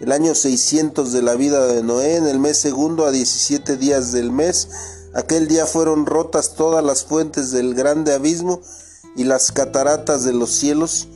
El 0.00 0.10
año 0.10 0.34
600 0.34 1.12
de 1.12 1.22
la 1.22 1.34
vida 1.34 1.66
de 1.66 1.82
Noé, 1.82 2.16
en 2.16 2.26
el 2.26 2.40
mes 2.40 2.58
segundo 2.58 3.04
a 3.06 3.12
17 3.12 3.76
días 3.76 4.10
del 4.10 4.32
mes, 4.32 4.68
aquel 5.14 5.46
día 5.46 5.66
fueron 5.66 6.06
rotas 6.06 6.54
todas 6.54 6.82
las 6.82 7.04
fuentes 7.04 7.52
del 7.52 7.74
grande 7.74 8.12
abismo 8.12 8.60
y 9.14 9.24
las 9.24 9.52
cataratas 9.52 10.24
de 10.24 10.32
los 10.32 10.50
cielos 10.50 11.06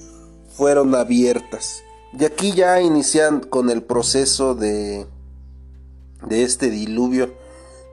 fueron 0.57 0.95
abiertas. 0.95 1.83
Y 2.19 2.25
aquí 2.25 2.53
ya 2.53 2.81
inician 2.81 3.41
con 3.41 3.69
el 3.69 3.83
proceso 3.83 4.55
de, 4.55 5.07
de 6.27 6.43
este 6.43 6.71
diluvio. 6.71 7.35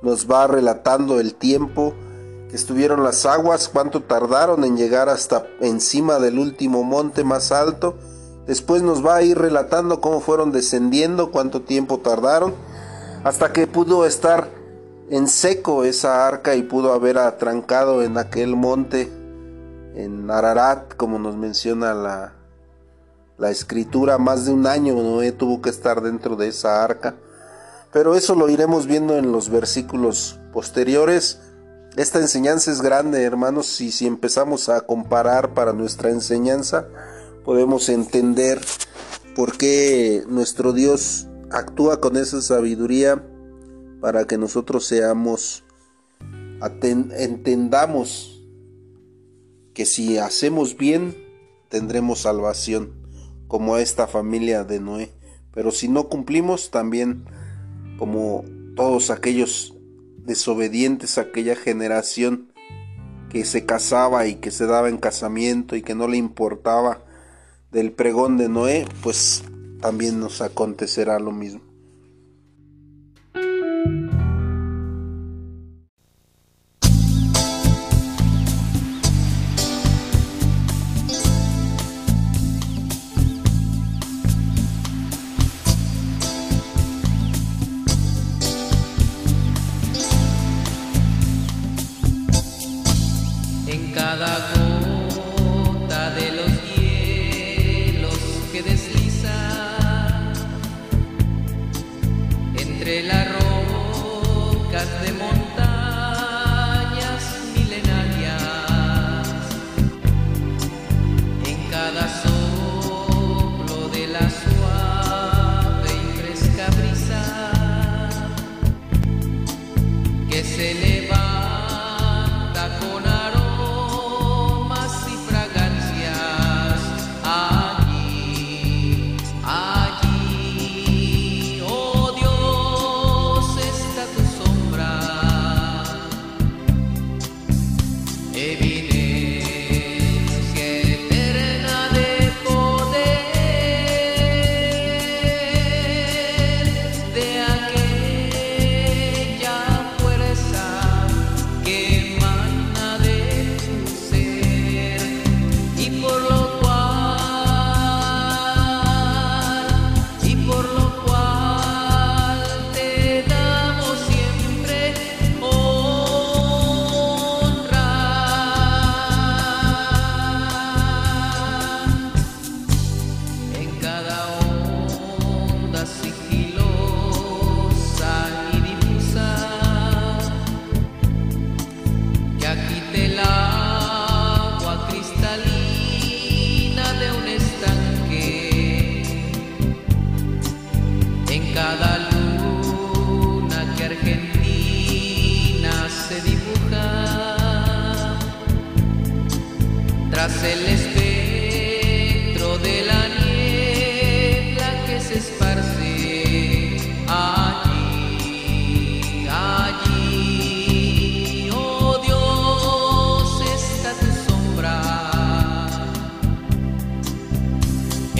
Nos 0.02 0.30
va 0.30 0.48
relatando 0.48 1.20
el 1.20 1.36
tiempo 1.36 1.94
que 2.50 2.56
estuvieron 2.56 3.04
las 3.04 3.26
aguas, 3.26 3.68
cuánto 3.68 4.04
tardaron 4.04 4.64
en 4.64 4.78
llegar 4.78 5.10
hasta 5.10 5.46
encima 5.60 6.20
del 6.20 6.40
último 6.40 6.84
monte 6.84 7.24
más 7.24 7.52
alto. 7.52 7.98
Después 8.48 8.82
nos 8.82 9.06
va 9.06 9.18
a 9.18 9.24
ir 9.24 9.38
relatando 9.38 10.00
cómo 10.00 10.22
fueron 10.22 10.52
descendiendo, 10.52 11.32
cuánto 11.32 11.62
tiempo 11.62 12.00
tardaron, 12.00 12.54
hasta 13.24 13.54
que 13.54 13.68
pudo 13.68 14.06
estar 14.06 14.50
en 15.10 15.28
seco 15.28 15.84
esa 15.84 16.28
arca 16.28 16.56
y 16.56 16.64
pudo 16.64 16.94
haber 16.94 17.18
atrancado 17.18 18.04
en 18.04 18.18
aquel 18.18 18.56
monte, 18.56 19.12
en 19.96 20.30
Ararat, 20.30 20.96
como 20.96 21.20
nos 21.20 21.38
menciona 21.38 21.94
la, 21.94 22.34
la 23.44 23.52
escritura, 23.52 24.18
más 24.18 24.46
de 24.46 24.54
un 24.54 24.66
año 24.66 24.96
Noé 24.96 25.34
tuvo 25.34 25.62
que 25.62 25.70
estar 25.70 26.02
dentro 26.02 26.38
de 26.38 26.48
esa 26.48 26.82
arca. 26.82 27.18
Pero 27.92 28.16
eso 28.16 28.36
lo 28.36 28.50
iremos 28.50 28.88
viendo 28.88 29.18
en 29.18 29.34
los 29.34 29.50
versículos 29.50 30.40
posteriores. 30.54 31.42
Esta 31.98 32.20
enseñanza 32.20 32.72
es 32.72 32.82
grande, 32.82 33.22
hermanos, 33.24 33.82
y 33.82 33.92
si 33.92 34.08
empezamos 34.08 34.70
a 34.70 34.80
comparar 34.80 35.54
para 35.54 35.74
nuestra 35.74 36.10
enseñanza, 36.10 36.88
podemos 37.44 37.90
entender 37.90 38.62
por 39.36 39.58
qué 39.58 40.24
nuestro 40.30 40.72
Dios 40.72 41.28
actúa 41.52 42.00
con 42.00 42.16
esa 42.16 42.42
sabiduría 42.42 43.28
para 44.00 44.26
que 44.26 44.38
nosotros 44.38 44.86
seamos, 44.86 45.66
entendamos 46.72 48.42
que 49.74 49.86
si 49.86 50.18
hacemos 50.18 50.78
bien, 50.78 51.14
tendremos 51.68 52.22
salvación 52.22 53.03
como 53.54 53.78
esta 53.78 54.08
familia 54.08 54.64
de 54.64 54.80
Noé. 54.80 55.12
Pero 55.54 55.70
si 55.70 55.88
no 55.88 56.10
cumplimos, 56.10 56.72
también 56.72 57.26
como 58.00 58.44
todos 58.76 59.12
aquellos 59.12 59.76
desobedientes, 60.18 61.20
aquella 61.20 61.56
generación 61.56 62.52
que 63.30 63.46
se 63.46 63.64
casaba 63.64 64.26
y 64.26 64.38
que 64.38 64.50
se 64.50 64.66
daba 64.66 64.90
en 64.90 64.98
casamiento 64.98 65.76
y 65.76 65.84
que 65.84 65.94
no 65.94 66.08
le 66.08 66.18
importaba 66.18 67.04
del 67.72 67.92
pregón 67.92 68.38
de 68.38 68.50
Noé, 68.50 68.88
pues 69.04 69.44
también 69.82 70.20
nos 70.20 70.42
acontecerá 70.42 71.20
lo 71.20 71.32
mismo. 71.32 71.62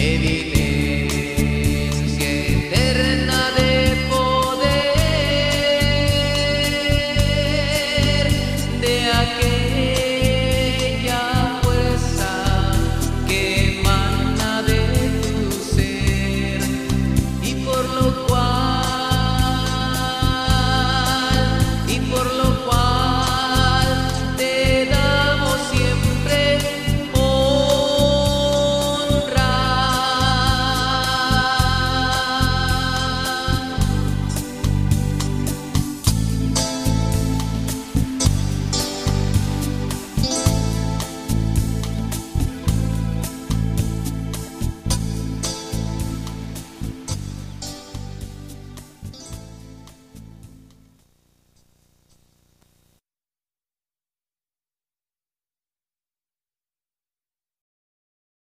evite 0.04 0.53